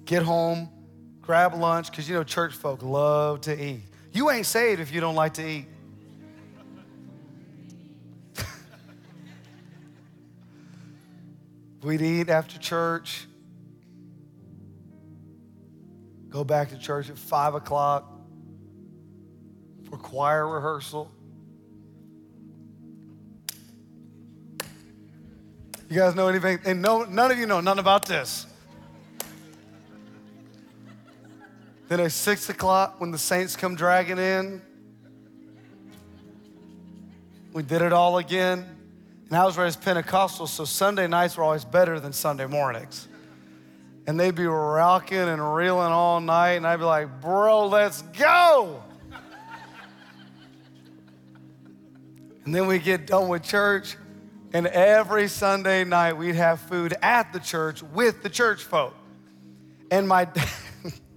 Get 0.06 0.24
home, 0.24 0.70
grab 1.22 1.56
lunch, 1.56 1.92
because 1.92 2.08
you 2.08 2.16
know 2.16 2.24
church 2.24 2.54
folk 2.54 2.82
love 2.82 3.42
to 3.42 3.62
eat. 3.62 3.82
You 4.14 4.32
ain't 4.32 4.46
saved 4.46 4.80
if 4.80 4.94
you 4.94 5.02
don't 5.02 5.16
like 5.16 5.34
to 5.34 5.46
eat. 5.46 5.66
We'd 11.84 12.02
eat 12.02 12.30
after 12.30 12.58
church, 12.58 13.26
go 16.30 16.46
back 16.46 16.70
to 16.70 16.80
church 16.80 17.10
at 17.10 17.18
five 17.18 17.56
o'clock 17.56 18.10
for 19.90 19.98
choir 19.98 20.48
rehearsal. 20.48 21.12
You 25.90 26.00
guys 26.00 26.16
know 26.16 26.30
anything? 26.30 26.60
And 26.64 26.82
no, 26.82 27.04
none 27.04 27.32
of 27.32 27.38
you 27.38 27.46
know 27.46 27.60
nothing 27.60 27.82
about 27.82 28.06
this. 28.06 28.48
Then 31.90 32.00
at 32.00 32.14
six 32.14 32.48
o'clock, 32.48 33.02
when 33.02 33.12
the 33.12 33.18
saints 33.18 33.58
come 33.58 33.76
dragging 33.76 34.18
in, 34.18 34.62
we 37.52 37.62
did 37.62 37.82
it 37.82 37.92
all 37.92 38.20
again. 38.20 38.73
And 39.34 39.42
I 39.42 39.46
was 39.46 39.58
raised 39.58 39.82
Pentecostal, 39.82 40.46
so 40.46 40.64
Sunday 40.64 41.08
nights 41.08 41.38
were 41.38 41.44
always 41.44 41.66
better 41.66 42.00
than 42.00 42.14
Sunday 42.14 42.46
mornings. 42.46 43.08
and 44.06 44.20
they'd 44.20 44.36
be 44.36 44.46
rocking 44.46 45.18
and 45.18 45.56
reeling 45.56 45.92
all 45.92 46.22
night, 46.22 46.52
and 46.52 46.68
I'd 46.68 46.78
be 46.78 46.84
like, 46.84 47.20
bro, 47.20 47.66
let's 47.66 48.04
go. 48.04 48.84
and 52.46 52.54
then 52.54 52.68
we 52.68 52.78
get 52.78 53.08
done 53.08 53.28
with 53.28 53.42
church, 53.42 53.98
and 54.54 54.68
every 54.68 55.28
Sunday 55.28 55.84
night 55.84 56.14
we'd 56.14 56.36
have 56.36 56.60
food 56.60 56.94
at 57.02 57.34
the 57.34 57.40
church 57.40 57.82
with 57.82 58.22
the 58.22 58.30
church 58.30 58.64
folk. 58.64 58.94
And 59.90 60.08
my, 60.08 60.28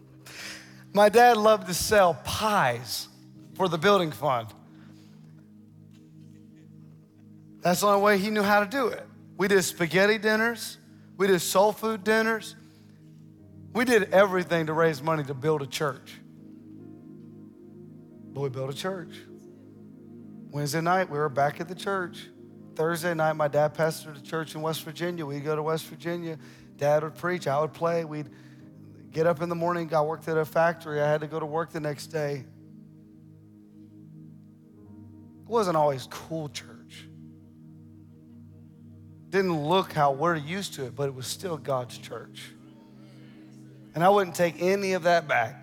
my 0.95 1.11
dad 1.11 1.37
loved 1.37 1.67
to 1.67 1.75
sell 1.75 2.15
pies 2.25 3.09
for 3.57 3.69
the 3.69 3.77
building 3.77 4.11
fund. 4.11 4.49
That's 7.67 7.81
the 7.81 7.89
only 7.89 8.01
way 8.01 8.17
he 8.17 8.31
knew 8.31 8.45
how 8.45 8.61
to 8.61 8.67
do 8.67 8.87
it. 8.87 9.05
We 9.37 9.49
did 9.49 9.61
spaghetti 9.65 10.19
dinners, 10.19 10.79
we 11.17 11.27
did 11.27 11.41
soul 11.41 11.73
food 11.73 12.05
dinners. 12.05 12.55
We 13.73 13.85
did 13.85 14.13
everything 14.13 14.67
to 14.67 14.73
raise 14.73 15.03
money 15.03 15.25
to 15.25 15.35
build 15.35 15.63
a 15.63 15.67
church. 15.67 16.21
But 18.33 18.41
we 18.41 18.51
built 18.51 18.71
a 18.71 18.77
church. 18.77 19.17
Wednesday 20.53 20.81
night, 20.81 21.11
we 21.11 21.19
were 21.19 21.29
back 21.29 21.61
at 21.61 21.67
the 21.67 21.75
church. 21.75 22.29
Thursday 22.77 23.15
night, 23.15 23.33
my 23.33 23.49
dad 23.49 23.75
pastored 23.75 24.17
a 24.17 24.23
church 24.23 24.55
in 24.55 24.63
West 24.63 24.85
Virginia. 24.85 25.27
We'd 25.27 25.45
go 25.45 25.57
to 25.57 25.63
West 25.63 25.87
Virginia. 25.87 26.39
Dad 26.77 27.03
would 27.03 27.17
preach, 27.17 27.49
I 27.49 27.59
would 27.61 27.73
play. 27.73 28.05
We'd 28.05 28.31
get 29.11 29.27
up 29.27 29.43
in 29.43 29.49
the 29.49 29.57
morning. 29.57 29.93
I 29.93 30.03
worked 30.03 30.29
at 30.29 30.39
a 30.39 30.45
factory. 30.45 31.03
I 31.03 31.11
had 31.11 31.21
to 31.23 31.27
go 31.27 31.41
to 31.41 31.47
work 31.47 31.73
the 31.73 31.81
next 31.81 32.07
day. 32.07 32.45
It 35.43 35.49
wasn't 35.49 35.77
always 35.77 36.07
cool 36.07 36.49
church. 36.49 36.76
Didn't 39.37 39.67
look 39.69 39.93
how 39.93 40.13
we're 40.13 40.37
used 40.37 40.73
to 40.77 40.87
it, 40.87 40.97
but 40.97 41.09
it 41.11 41.15
was 41.15 41.27
still 41.27 41.59
God's 41.59 41.99
church. 41.99 42.53
And 43.95 44.03
I 44.03 44.09
wouldn't 44.09 44.35
take 44.35 44.63
any 44.63 44.95
of 44.95 45.03
that 45.03 45.29
back. 45.29 45.63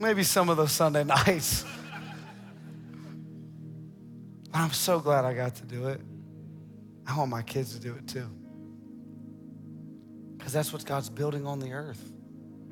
Maybe 0.00 0.22
some 0.22 0.48
of 0.48 0.56
those 0.56 0.72
Sunday 0.72 1.04
nights. 1.26 1.66
but 4.50 4.58
I'm 4.58 4.72
so 4.72 5.00
glad 5.00 5.26
I 5.26 5.34
got 5.34 5.56
to 5.56 5.64
do 5.64 5.88
it. 5.88 6.00
I 7.06 7.14
want 7.14 7.28
my 7.28 7.42
kids 7.42 7.74
to 7.74 7.78
do 7.78 7.94
it 7.94 8.08
too. 8.08 8.30
Because 10.38 10.54
that's 10.54 10.72
what 10.72 10.82
God's 10.86 11.10
building 11.10 11.46
on 11.46 11.58
the 11.58 11.72
earth. 11.72 12.02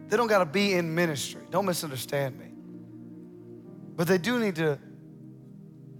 They 0.09 0.17
don't 0.17 0.29
got 0.29 0.39
to 0.39 0.47
be 0.47 0.73
in 0.73 0.95
ministry. 0.95 1.43
Don't 1.51 1.67
misunderstand 1.67 2.39
me. 2.39 2.47
But 3.97 4.07
they 4.07 4.17
do 4.17 4.39
need 4.39 4.57
to 4.57 4.79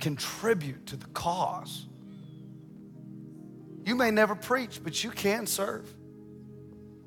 contribute 0.01 0.87
to 0.87 0.97
the 0.97 1.09
cause. 1.09 1.87
You 3.85 3.95
may 3.95 4.11
never 4.11 4.35
preach, 4.35 4.81
but 4.83 5.05
you 5.05 5.11
can 5.11 5.47
serve 5.47 5.87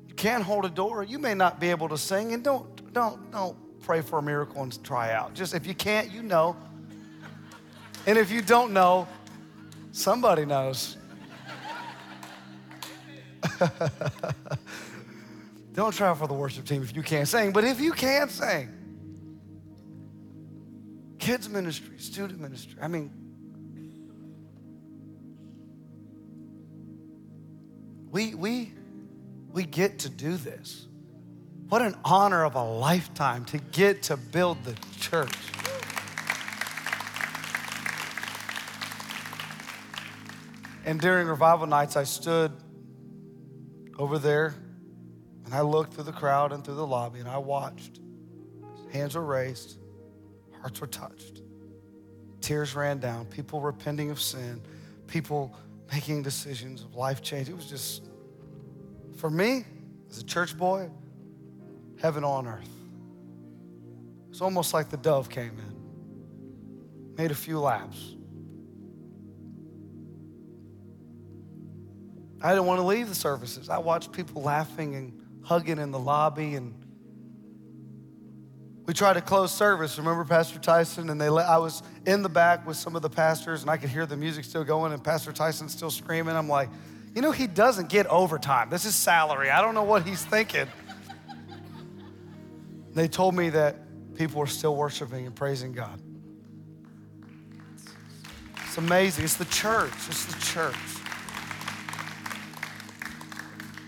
You 0.06 0.14
can 0.14 0.42
hold 0.42 0.64
a 0.64 0.70
door. 0.70 1.02
You 1.02 1.18
may 1.18 1.34
not 1.34 1.58
be 1.60 1.70
able 1.70 1.88
to 1.88 1.98
sing, 1.98 2.32
and 2.32 2.44
don't 2.44 2.92
don't 2.92 3.30
don't 3.32 3.56
pray 3.80 4.00
for 4.00 4.18
a 4.18 4.22
miracle 4.22 4.62
and 4.62 4.84
try 4.84 5.12
out. 5.12 5.34
Just 5.34 5.54
if 5.54 5.66
you 5.66 5.74
can't, 5.74 6.10
you 6.12 6.22
know. 6.22 6.56
And 8.06 8.16
if 8.16 8.30
you 8.30 8.40
don't 8.42 8.72
know, 8.72 9.08
somebody 9.92 10.44
knows. 10.44 10.96
don't 15.74 15.92
try 15.94 16.14
for 16.14 16.26
the 16.26 16.34
worship 16.34 16.64
team 16.64 16.82
if 16.82 16.94
you 16.94 17.02
can't 17.02 17.28
sing, 17.28 17.52
but 17.52 17.64
if 17.64 17.80
you 17.80 17.92
can 17.92 18.28
sing, 18.28 18.68
kids 21.18 21.48
ministry, 21.48 21.98
student 21.98 22.40
ministry. 22.40 22.78
I 22.80 22.88
mean, 22.88 23.27
we 28.18 28.34
we 28.34 28.72
we 29.52 29.62
get 29.62 30.00
to 30.00 30.08
do 30.08 30.36
this. 30.36 30.88
What 31.68 31.82
an 31.82 31.94
honor 32.04 32.44
of 32.44 32.56
a 32.56 32.64
lifetime 32.64 33.44
to 33.44 33.58
get 33.58 34.02
to 34.04 34.16
build 34.16 34.64
the 34.64 34.74
church. 34.98 35.32
And 40.84 41.00
during 41.00 41.28
revival 41.28 41.68
nights, 41.68 41.94
I 41.94 42.02
stood 42.02 42.50
over 44.00 44.18
there 44.18 44.56
and 45.44 45.54
I 45.54 45.60
looked 45.60 45.94
through 45.94 46.04
the 46.04 46.12
crowd 46.12 46.50
and 46.50 46.64
through 46.64 46.74
the 46.74 46.86
lobby 46.86 47.20
and 47.20 47.28
I 47.28 47.38
watched. 47.38 48.00
Hands 48.90 49.14
were 49.14 49.24
raised, 49.24 49.78
hearts 50.60 50.80
were 50.80 50.88
touched, 50.88 51.42
tears 52.40 52.74
ran 52.74 52.98
down, 52.98 53.26
people 53.26 53.60
repenting 53.60 54.10
of 54.10 54.20
sin, 54.20 54.60
people 55.06 55.54
making 55.92 56.24
decisions 56.24 56.82
of 56.82 56.96
life 56.96 57.22
change. 57.22 57.48
It 57.48 57.54
was 57.54 57.66
just 57.66 58.07
for 59.18 59.30
me, 59.30 59.64
as 60.10 60.18
a 60.18 60.24
church 60.24 60.56
boy, 60.56 60.88
heaven 62.00 62.24
on 62.24 62.46
earth. 62.46 62.68
It's 64.30 64.40
almost 64.40 64.72
like 64.72 64.88
the 64.88 64.96
dove 64.96 65.28
came 65.28 65.58
in, 65.58 67.14
made 67.16 67.30
a 67.30 67.34
few 67.34 67.60
laps. 67.60 68.14
I 72.40 72.50
didn't 72.50 72.66
want 72.66 72.78
to 72.80 72.86
leave 72.86 73.08
the 73.08 73.16
services. 73.16 73.68
I 73.68 73.78
watched 73.78 74.12
people 74.12 74.42
laughing 74.42 74.94
and 74.94 75.20
hugging 75.42 75.78
in 75.78 75.90
the 75.90 75.98
lobby 75.98 76.54
and 76.54 76.74
we 78.88 78.94
tried 78.94 79.14
to 79.14 79.20
close 79.20 79.52
service. 79.52 79.98
Remember 79.98 80.24
Pastor 80.24 80.58
Tyson? 80.58 81.10
And 81.10 81.20
they 81.20 81.28
let, 81.28 81.46
I 81.46 81.58
was 81.58 81.82
in 82.06 82.22
the 82.22 82.28
back 82.30 82.66
with 82.66 82.78
some 82.78 82.96
of 82.96 83.02
the 83.02 83.10
pastors, 83.10 83.60
and 83.60 83.70
I 83.70 83.76
could 83.76 83.90
hear 83.90 84.06
the 84.06 84.16
music 84.16 84.46
still 84.46 84.64
going, 84.64 84.94
and 84.94 85.04
Pastor 85.04 85.30
Tyson 85.30 85.68
still 85.68 85.90
screaming. 85.90 86.34
I'm 86.34 86.48
like, 86.48 86.70
you 87.18 87.22
know, 87.22 87.32
he 87.32 87.48
doesn't 87.48 87.88
get 87.88 88.06
overtime. 88.06 88.70
This 88.70 88.84
is 88.84 88.94
salary. 88.94 89.50
I 89.50 89.60
don't 89.60 89.74
know 89.74 89.82
what 89.82 90.06
he's 90.06 90.24
thinking. 90.24 90.68
They 92.94 93.08
told 93.08 93.34
me 93.34 93.50
that 93.50 94.14
people 94.14 94.38
were 94.38 94.46
still 94.46 94.76
worshiping 94.76 95.26
and 95.26 95.34
praising 95.34 95.72
God. 95.72 96.00
It's 98.64 98.78
amazing. 98.78 99.24
It's 99.24 99.34
the 99.34 99.46
church. 99.46 99.90
It's 100.06 100.26
the 100.26 100.40
church. 100.40 100.76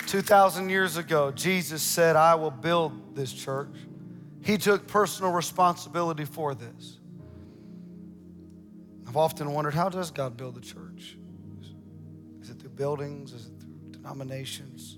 2,000 0.09 0.69
years 0.69 0.97
ago, 0.97 1.31
Jesus 1.31 1.83
said, 1.83 2.17
I 2.17 2.35
will 2.35 2.51
build 2.51 3.15
this 3.15 3.33
church. 3.33 3.77
He 4.43 4.59
took 4.59 4.89
personal 4.89 5.31
responsibility 5.31 6.25
for 6.25 6.57
this. 6.57 6.99
I've 9.07 9.17
often 9.17 9.53
wondered, 9.53 9.75
how 9.75 9.89
does 9.89 10.11
God 10.11 10.37
build 10.37 10.57
the 10.57 10.61
church? 10.61 11.17
Buildings? 12.81 13.35
Is 13.35 13.45
it 13.45 13.53
through 13.61 13.91
denominations? 13.91 14.97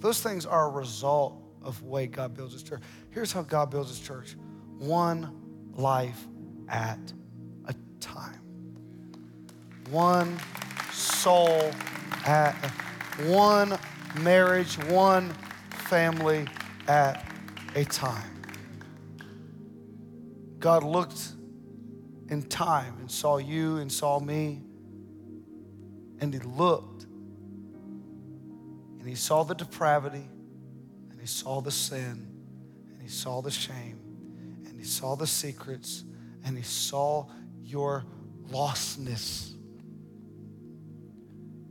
Those 0.00 0.20
things 0.20 0.44
are 0.44 0.66
a 0.66 0.70
result 0.70 1.42
of 1.62 1.80
the 1.80 1.86
way 1.86 2.06
God 2.06 2.34
builds 2.34 2.52
his 2.52 2.62
church. 2.62 2.82
Here's 3.08 3.32
how 3.32 3.40
God 3.40 3.70
builds 3.70 3.88
his 3.88 4.06
church 4.06 4.36
one 4.78 5.34
life 5.72 6.26
at 6.68 7.00
a 7.64 7.74
time, 8.00 8.38
one 9.88 10.38
soul 10.92 11.70
at 12.26 12.52
one 13.28 13.78
marriage, 14.20 14.74
one 14.84 15.32
family 15.88 16.46
at 16.86 17.26
a 17.74 17.86
time. 17.86 18.42
God 20.58 20.82
looked 20.82 21.28
in 22.28 22.42
time 22.42 22.98
and 22.98 23.10
saw 23.10 23.38
you 23.38 23.78
and 23.78 23.90
saw 23.90 24.20
me 24.20 24.60
and 26.24 26.32
he 26.32 26.40
looked 26.40 27.04
and 28.98 29.06
he 29.06 29.14
saw 29.14 29.44
the 29.44 29.54
depravity 29.54 30.26
and 31.10 31.20
he 31.20 31.26
saw 31.26 31.60
the 31.60 31.70
sin 31.70 32.26
and 32.90 33.02
he 33.02 33.08
saw 33.08 33.42
the 33.42 33.50
shame 33.50 34.00
and 34.66 34.78
he 34.78 34.84
saw 34.84 35.14
the 35.14 35.26
secrets 35.26 36.02
and 36.44 36.56
he 36.56 36.62
saw 36.62 37.26
your 37.62 38.04
lostness. 38.48 39.52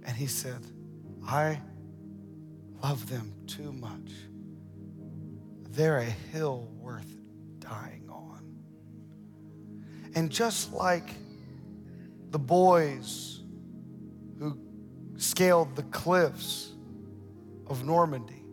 And 0.06 0.16
he 0.16 0.28
said, 0.28 0.60
I 1.26 1.60
love 2.84 3.10
them 3.10 3.34
too 3.47 3.74
much. 3.74 4.12
They're 5.70 5.97
a 5.97 6.04
hill 6.04 6.70
worth 6.78 7.12
dying 7.60 8.08
on. 8.10 8.43
And 10.14 10.30
just 10.30 10.74
like 10.74 11.10
the 12.30 12.38
boys 12.39 13.43
scaled 15.24 15.76
the 15.76 15.84
cliffs 15.84 16.74
of 17.67 17.86
Normandy. 17.86 18.43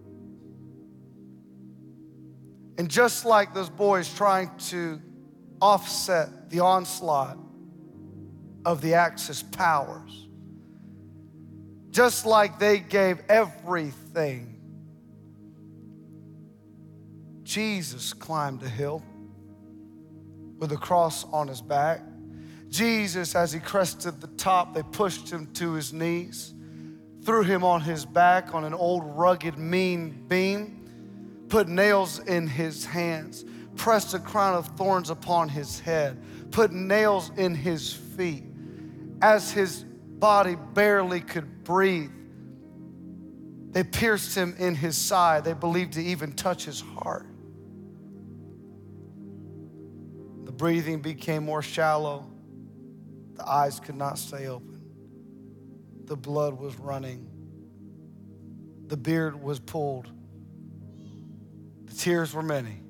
And 2.79 2.89
just 2.89 3.25
like 3.25 3.53
those 3.53 3.69
boys 3.69 4.13
trying 4.15 4.51
to 4.69 5.01
offset 5.61 6.49
the 6.49 6.61
onslaught 6.61 7.39
of 8.65 8.81
the 8.81 8.95
Axis 8.95 9.43
powers, 9.43 10.29
just 11.91 12.25
like 12.25 12.59
they 12.59 12.79
gave 12.79 13.21
everything, 13.29 14.61
Jesus 17.43 18.13
climbed 18.13 18.63
a 18.63 18.69
hill 18.69 19.03
with 20.59 20.71
a 20.71 20.77
cross 20.77 21.27
on 21.33 21.49
his 21.49 21.61
back. 21.61 22.01
Jesus, 22.69 23.35
as 23.35 23.53
he 23.53 23.59
crested 23.59 24.21
the 24.21 24.29
top, 24.29 24.73
they 24.73 24.85
pushed 24.85 25.29
him 25.29 25.53
to 25.55 25.73
his 25.73 25.93
knees 25.93 26.55
threw 27.25 27.43
him 27.43 27.65
on 27.65 27.81
his 27.81 28.05
back 28.05 28.55
on 28.55 28.65
an 28.65 28.75
old, 28.75 29.05
rugged, 29.05 29.59
mean 29.59 30.25
beam, 30.29 31.47
put 31.49 31.69
nails 31.69 32.19
in 32.21 32.47
his 32.47 32.85
hands, 32.85 33.45
pressed 33.77 34.15
a 34.15 34.19
crown 34.19 34.55
of 34.55 34.67
thorns 34.77 35.11
upon 35.11 35.49
his 35.49 35.81
head, 35.81 36.23
put 36.51 36.73
nails 36.73 37.31
in 37.37 37.55
his 37.55 37.93
feet. 37.93 38.45
As 39.23 39.51
his 39.51 39.85
body 39.85 40.57
barely 40.75 41.21
could 41.21 41.65
breathe, 41.65 42.11
they 43.73 43.85
pierced 43.85 44.37
him 44.37 44.55
in 44.59 44.75
his 44.75 44.97
side. 44.97 45.45
They 45.45 45.53
believed 45.53 45.93
to 45.93 46.03
even 46.03 46.33
touch 46.33 46.65
his 46.65 46.81
heart. 46.81 47.27
The 50.45 50.53
breathing 50.53 51.01
became 51.01 51.45
more 51.45 51.63
shallow. 51.63 52.27
The 53.35 53.49
eyes 53.49 53.79
could 53.79 53.95
not 53.95 54.19
stay 54.19 54.49
open. 54.49 54.70
The 56.11 56.17
blood 56.17 56.59
was 56.59 56.77
running. 56.77 57.25
The 58.89 58.97
beard 58.97 59.41
was 59.41 59.61
pulled. 59.61 60.11
The 61.85 61.95
tears 61.95 62.35
were 62.35 62.43
many. 62.43 62.83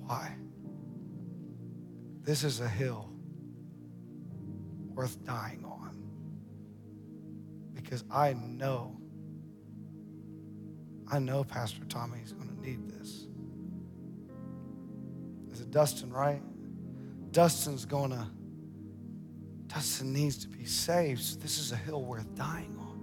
Why? 0.00 0.34
This 2.22 2.42
is 2.42 2.58
a 2.58 2.66
hill 2.66 3.08
worth 4.94 5.24
dying 5.24 5.64
on 5.64 5.96
because 7.72 8.02
I 8.10 8.32
know, 8.32 8.96
I 11.06 11.20
know 11.20 11.44
Pastor 11.44 11.84
Tommy 11.84 12.18
is 12.18 12.32
going 12.32 12.48
to 12.48 12.60
need 12.60 12.88
this. 12.88 13.28
Is 15.52 15.60
it 15.60 15.70
Dustin, 15.70 16.12
right? 16.12 16.42
Dustin's 17.30 17.84
going 17.84 18.10
to, 18.10 18.26
Dustin 19.74 20.12
needs 20.12 20.36
to 20.36 20.48
be 20.48 20.64
saved. 20.64 21.20
So 21.20 21.40
this 21.40 21.58
is 21.58 21.72
a 21.72 21.76
hill 21.76 22.04
worth 22.04 22.32
dying 22.36 22.76
on. 22.78 22.94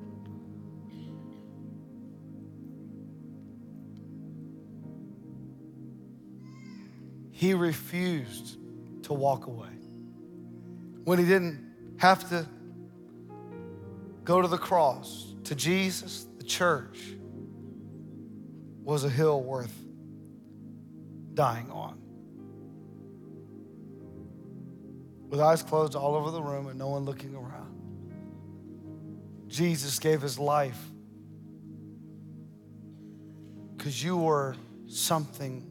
He 7.31 7.53
refused 7.53 8.57
to 9.03 9.13
walk 9.13 9.47
away. 9.47 9.67
When 11.03 11.19
he 11.19 11.25
didn't 11.25 11.95
have 11.97 12.29
to 12.29 12.47
go 14.23 14.41
to 14.41 14.47
the 14.47 14.57
cross, 14.57 15.35
to 15.45 15.55
Jesus, 15.55 16.25
the 16.37 16.43
church 16.45 16.99
was 18.81 19.03
a 19.03 19.09
hill 19.09 19.43
worth 19.43 19.77
dying 21.33 21.69
on. 21.69 21.99
With 25.31 25.39
eyes 25.39 25.63
closed 25.63 25.95
all 25.95 26.15
over 26.15 26.29
the 26.29 26.41
room 26.41 26.67
and 26.67 26.77
no 26.77 26.89
one 26.89 27.05
looking 27.05 27.33
around, 27.33 27.73
Jesus 29.47 29.97
gave 29.97 30.21
his 30.21 30.37
life 30.37 30.77
because 33.77 34.03
you 34.03 34.17
were 34.17 34.57
something 34.87 35.65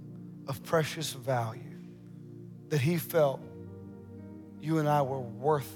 of 0.49 0.65
precious 0.65 1.13
value 1.13 1.61
that 2.71 2.81
he 2.81 2.97
felt 2.97 3.43
you 4.63 4.79
and 4.79 4.89
I 4.89 5.03
were 5.03 5.21
worth 5.21 5.71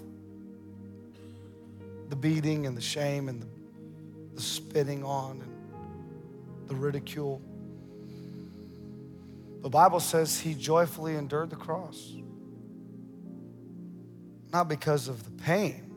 the 2.09 2.16
beating 2.16 2.66
and 2.66 2.74
the 2.74 2.82
shame 2.82 3.28
and 3.28 3.43
the, 3.43 3.47
the 4.35 4.41
spitting 4.41 5.05
on 5.05 5.43
and 5.43 6.68
the 6.68 6.74
ridicule. 6.74 7.43
The 9.61 9.68
Bible 9.68 10.01
says 10.01 10.41
he 10.41 10.55
joyfully 10.55 11.16
endured 11.16 11.51
the 11.51 11.57
cross. 11.57 12.12
Not 14.55 14.68
because 14.68 15.09
of 15.09 15.24
the 15.24 15.32
pain, 15.42 15.90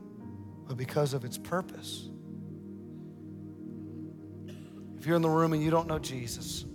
but 0.68 0.78
because 0.78 1.14
of 1.14 1.24
its 1.24 1.38
purpose. 1.38 2.10
If 4.98 5.06
you're 5.06 5.16
in 5.16 5.22
the 5.22 5.30
room 5.30 5.54
and 5.54 5.62
you 5.62 5.70
don't 5.70 5.88
know 5.88 6.00
Jesus, 6.00 6.66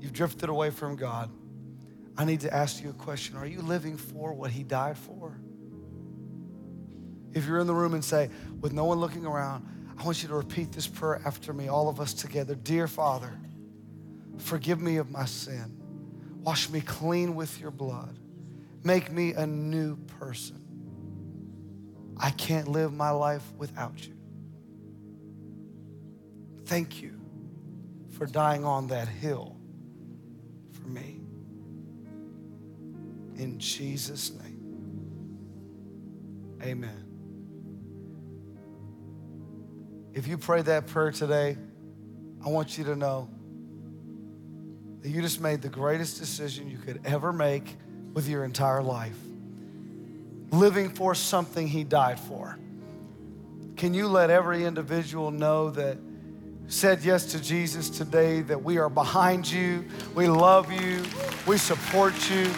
you've 0.00 0.12
drifted 0.12 0.48
away 0.48 0.70
from 0.70 0.96
God, 0.96 1.30
I 2.18 2.24
need 2.24 2.40
to 2.40 2.52
ask 2.52 2.82
you 2.82 2.90
a 2.90 2.92
question. 2.92 3.36
Are 3.36 3.46
you 3.46 3.62
living 3.62 3.96
for 3.96 4.34
what 4.34 4.50
he 4.50 4.64
died 4.64 4.98
for? 4.98 5.38
If 7.32 7.46
you're 7.46 7.60
in 7.60 7.68
the 7.68 7.74
room 7.74 7.94
and 7.94 8.04
say, 8.04 8.28
with 8.60 8.72
no 8.72 8.86
one 8.86 8.98
looking 8.98 9.26
around, 9.26 9.64
I 9.96 10.02
want 10.02 10.24
you 10.24 10.28
to 10.30 10.34
repeat 10.34 10.72
this 10.72 10.88
prayer 10.88 11.22
after 11.24 11.52
me, 11.52 11.68
all 11.68 11.88
of 11.88 12.00
us 12.00 12.14
together. 12.14 12.56
Dear 12.56 12.88
Father, 12.88 13.32
forgive 14.38 14.80
me 14.80 14.96
of 14.96 15.12
my 15.12 15.26
sin. 15.26 15.72
Wash 16.42 16.68
me 16.68 16.80
clean 16.80 17.36
with 17.36 17.60
your 17.60 17.70
blood. 17.70 18.18
Make 18.82 19.12
me 19.12 19.34
a 19.34 19.46
new 19.46 19.98
person. 20.18 20.65
I 22.18 22.30
can't 22.30 22.68
live 22.68 22.92
my 22.92 23.10
life 23.10 23.44
without 23.56 24.06
you. 24.06 24.14
Thank 26.64 27.02
you 27.02 27.20
for 28.10 28.26
dying 28.26 28.64
on 28.64 28.88
that 28.88 29.08
hill 29.08 29.56
for 30.72 30.88
me. 30.88 31.20
In 33.36 33.58
Jesus' 33.58 34.32
name, 34.32 35.38
amen. 36.62 37.02
If 40.14 40.26
you 40.26 40.38
pray 40.38 40.62
that 40.62 40.86
prayer 40.86 41.10
today, 41.12 41.58
I 42.44 42.48
want 42.48 42.78
you 42.78 42.84
to 42.84 42.96
know 42.96 43.28
that 45.02 45.10
you 45.10 45.20
just 45.20 45.40
made 45.40 45.60
the 45.60 45.68
greatest 45.68 46.18
decision 46.18 46.70
you 46.70 46.78
could 46.78 47.00
ever 47.04 47.32
make 47.32 47.76
with 48.14 48.26
your 48.26 48.44
entire 48.44 48.82
life. 48.82 49.18
Living 50.50 50.88
for 50.88 51.14
something 51.14 51.66
He 51.66 51.84
died 51.84 52.20
for. 52.20 52.58
Can 53.76 53.92
you 53.92 54.08
let 54.08 54.30
every 54.30 54.64
individual 54.64 55.30
know 55.30 55.70
that 55.70 55.98
said 56.68 57.04
yes 57.04 57.26
to 57.26 57.40
Jesus 57.40 57.90
today 57.90 58.40
that 58.42 58.62
we 58.62 58.78
are 58.78 58.88
behind 58.88 59.50
you, 59.50 59.84
we 60.14 60.28
love 60.28 60.72
you, 60.72 61.04
we 61.46 61.58
support 61.58 62.14
you? 62.30 62.50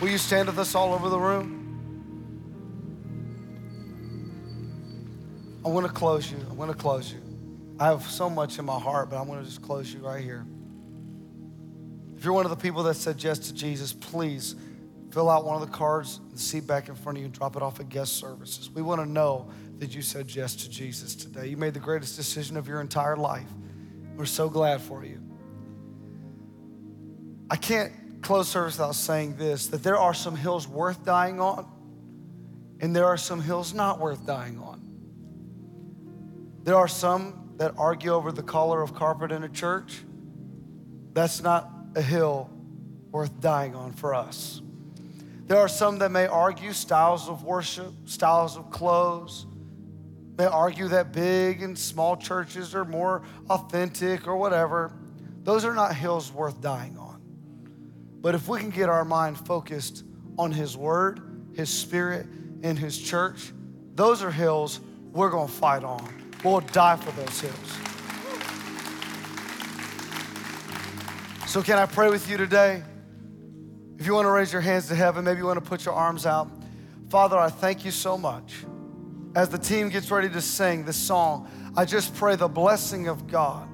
Will 0.00 0.08
you 0.08 0.18
stand 0.18 0.46
with 0.46 0.58
us 0.58 0.76
all 0.76 0.94
over 0.94 1.08
the 1.08 1.18
room? 1.18 1.58
I 5.64 5.68
want 5.70 5.86
to 5.86 5.92
close 5.92 6.30
you. 6.30 6.38
I 6.48 6.52
want 6.54 6.70
to 6.70 6.76
close 6.76 7.12
you. 7.12 7.20
I 7.80 7.86
have 7.86 8.02
so 8.02 8.30
much 8.30 8.58
in 8.58 8.64
my 8.64 8.78
heart, 8.78 9.10
but 9.10 9.20
I'm 9.20 9.26
going 9.26 9.40
to 9.40 9.44
just 9.44 9.60
close 9.60 9.92
you 9.92 10.00
right 10.00 10.22
here. 10.22 10.46
If 12.18 12.24
you're 12.24 12.34
one 12.34 12.44
of 12.44 12.50
the 12.50 12.56
people 12.56 12.82
that 12.82 12.94
said 12.94 13.22
yes 13.22 13.38
to 13.38 13.54
Jesus, 13.54 13.92
please 13.92 14.56
fill 15.12 15.30
out 15.30 15.44
one 15.44 15.54
of 15.54 15.60
the 15.60 15.72
cards, 15.72 16.20
the 16.32 16.38
seat 16.38 16.66
back 16.66 16.88
in 16.88 16.96
front 16.96 17.16
of 17.16 17.20
you, 17.20 17.26
and 17.26 17.32
drop 17.32 17.54
it 17.54 17.62
off 17.62 17.78
at 17.78 17.88
guest 17.88 18.16
services. 18.16 18.68
We 18.68 18.82
want 18.82 19.00
to 19.00 19.08
know 19.08 19.48
that 19.78 19.94
you 19.94 20.02
said 20.02 20.34
yes 20.34 20.56
to 20.56 20.68
Jesus 20.68 21.14
today. 21.14 21.46
You 21.46 21.56
made 21.56 21.74
the 21.74 21.80
greatest 21.80 22.16
decision 22.16 22.56
of 22.56 22.66
your 22.66 22.80
entire 22.80 23.16
life. 23.16 23.46
We're 24.16 24.24
so 24.24 24.48
glad 24.48 24.80
for 24.80 25.04
you. 25.04 25.22
I 27.48 27.54
can't 27.54 27.92
close 28.20 28.48
service 28.48 28.76
without 28.78 28.96
saying 28.96 29.36
this 29.36 29.68
that 29.68 29.84
there 29.84 29.96
are 29.96 30.12
some 30.12 30.34
hills 30.34 30.66
worth 30.66 31.04
dying 31.04 31.38
on, 31.38 31.70
and 32.80 32.96
there 32.96 33.06
are 33.06 33.16
some 33.16 33.40
hills 33.40 33.74
not 33.74 34.00
worth 34.00 34.26
dying 34.26 34.58
on. 34.58 34.82
There 36.64 36.74
are 36.74 36.88
some 36.88 37.52
that 37.58 37.74
argue 37.78 38.10
over 38.10 38.32
the 38.32 38.42
color 38.42 38.82
of 38.82 38.92
carpet 38.92 39.30
in 39.30 39.44
a 39.44 39.48
church. 39.48 40.00
That's 41.12 41.40
not 41.40 41.77
a 41.98 42.02
hill 42.02 42.48
worth 43.10 43.40
dying 43.40 43.74
on 43.74 43.92
for 43.92 44.14
us. 44.14 44.62
There 45.46 45.58
are 45.58 45.68
some 45.68 45.98
that 45.98 46.12
may 46.12 46.26
argue 46.26 46.72
styles 46.72 47.28
of 47.28 47.42
worship, 47.42 47.92
styles 48.04 48.56
of 48.56 48.70
clothes, 48.70 49.46
may 50.36 50.46
argue 50.46 50.86
that 50.88 51.12
big 51.12 51.62
and 51.62 51.76
small 51.76 52.16
churches 52.16 52.74
are 52.74 52.84
more 52.84 53.22
authentic 53.50 54.28
or 54.28 54.36
whatever. 54.36 54.92
Those 55.42 55.64
are 55.64 55.74
not 55.74 55.94
hills 55.94 56.32
worth 56.32 56.60
dying 56.60 56.96
on. 56.96 57.20
But 58.20 58.36
if 58.36 58.46
we 58.46 58.60
can 58.60 58.70
get 58.70 58.88
our 58.88 59.04
mind 59.04 59.38
focused 59.44 60.04
on 60.38 60.52
His 60.52 60.76
Word, 60.76 61.50
His 61.54 61.68
Spirit, 61.68 62.26
and 62.62 62.78
His 62.78 62.96
church, 62.96 63.52
those 63.94 64.22
are 64.22 64.30
hills 64.30 64.80
we're 65.10 65.30
to 65.30 65.52
fight 65.52 65.82
on. 65.82 66.32
We'll 66.44 66.60
die 66.60 66.96
for 66.96 67.10
those 67.20 67.40
hills. 67.40 67.87
So, 71.48 71.62
can 71.62 71.78
I 71.78 71.86
pray 71.86 72.10
with 72.10 72.28
you 72.28 72.36
today? 72.36 72.82
If 73.98 74.04
you 74.04 74.12
want 74.12 74.26
to 74.26 74.30
raise 74.30 74.52
your 74.52 74.60
hands 74.60 74.88
to 74.88 74.94
heaven, 74.94 75.24
maybe 75.24 75.38
you 75.38 75.46
want 75.46 75.56
to 75.56 75.66
put 75.66 75.82
your 75.82 75.94
arms 75.94 76.26
out. 76.26 76.50
Father, 77.08 77.38
I 77.38 77.48
thank 77.48 77.86
you 77.86 77.90
so 77.90 78.18
much. 78.18 78.66
As 79.34 79.48
the 79.48 79.56
team 79.56 79.88
gets 79.88 80.10
ready 80.10 80.28
to 80.28 80.42
sing 80.42 80.84
this 80.84 80.98
song, 80.98 81.48
I 81.74 81.86
just 81.86 82.14
pray 82.16 82.36
the 82.36 82.48
blessing 82.48 83.08
of 83.08 83.26
God 83.26 83.66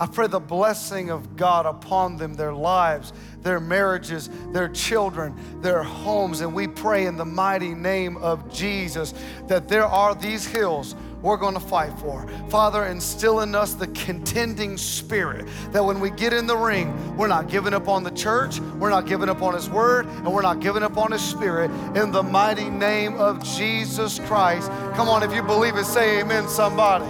I 0.00 0.06
pray 0.06 0.26
the 0.26 0.40
blessing 0.40 1.10
of 1.10 1.36
God 1.36 1.66
upon 1.66 2.16
them, 2.16 2.34
their 2.34 2.52
lives, 2.52 3.12
their 3.42 3.60
marriages, 3.60 4.28
their 4.52 4.68
children, 4.68 5.34
their 5.60 5.84
homes. 5.84 6.40
And 6.40 6.52
we 6.52 6.66
pray 6.66 7.06
in 7.06 7.16
the 7.16 7.24
mighty 7.24 7.74
name 7.74 8.16
of 8.16 8.52
Jesus 8.52 9.14
that 9.46 9.68
there 9.68 9.86
are 9.86 10.14
these 10.14 10.44
hills 10.44 10.96
we're 11.24 11.38
going 11.38 11.54
to 11.54 11.60
fight 11.60 11.98
for. 11.98 12.26
Father, 12.50 12.84
instill 12.84 13.40
in 13.40 13.54
us 13.54 13.72
the 13.72 13.86
contending 13.88 14.76
spirit 14.76 15.48
that 15.72 15.82
when 15.82 15.98
we 15.98 16.10
get 16.10 16.34
in 16.34 16.46
the 16.46 16.56
ring, 16.56 17.16
we're 17.16 17.26
not 17.26 17.48
giving 17.48 17.72
up 17.72 17.88
on 17.88 18.04
the 18.04 18.10
church, 18.10 18.60
we're 18.78 18.90
not 18.90 19.06
giving 19.06 19.30
up 19.30 19.40
on 19.40 19.54
His 19.54 19.70
word, 19.70 20.06
and 20.06 20.30
we're 20.30 20.42
not 20.42 20.60
giving 20.60 20.82
up 20.82 20.98
on 20.98 21.12
His 21.12 21.22
spirit. 21.22 21.70
In 21.96 22.12
the 22.12 22.22
mighty 22.22 22.68
name 22.68 23.16
of 23.16 23.42
Jesus 23.42 24.18
Christ. 24.20 24.68
Come 24.94 25.08
on, 25.08 25.22
if 25.22 25.32
you 25.32 25.42
believe 25.42 25.76
it, 25.76 25.86
say 25.86 26.20
amen, 26.20 26.46
somebody. 26.46 27.06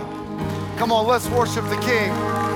Come 0.78 0.92
on, 0.92 1.06
let's 1.06 1.28
worship 1.28 1.64
the 1.68 1.80
King. 1.80 2.53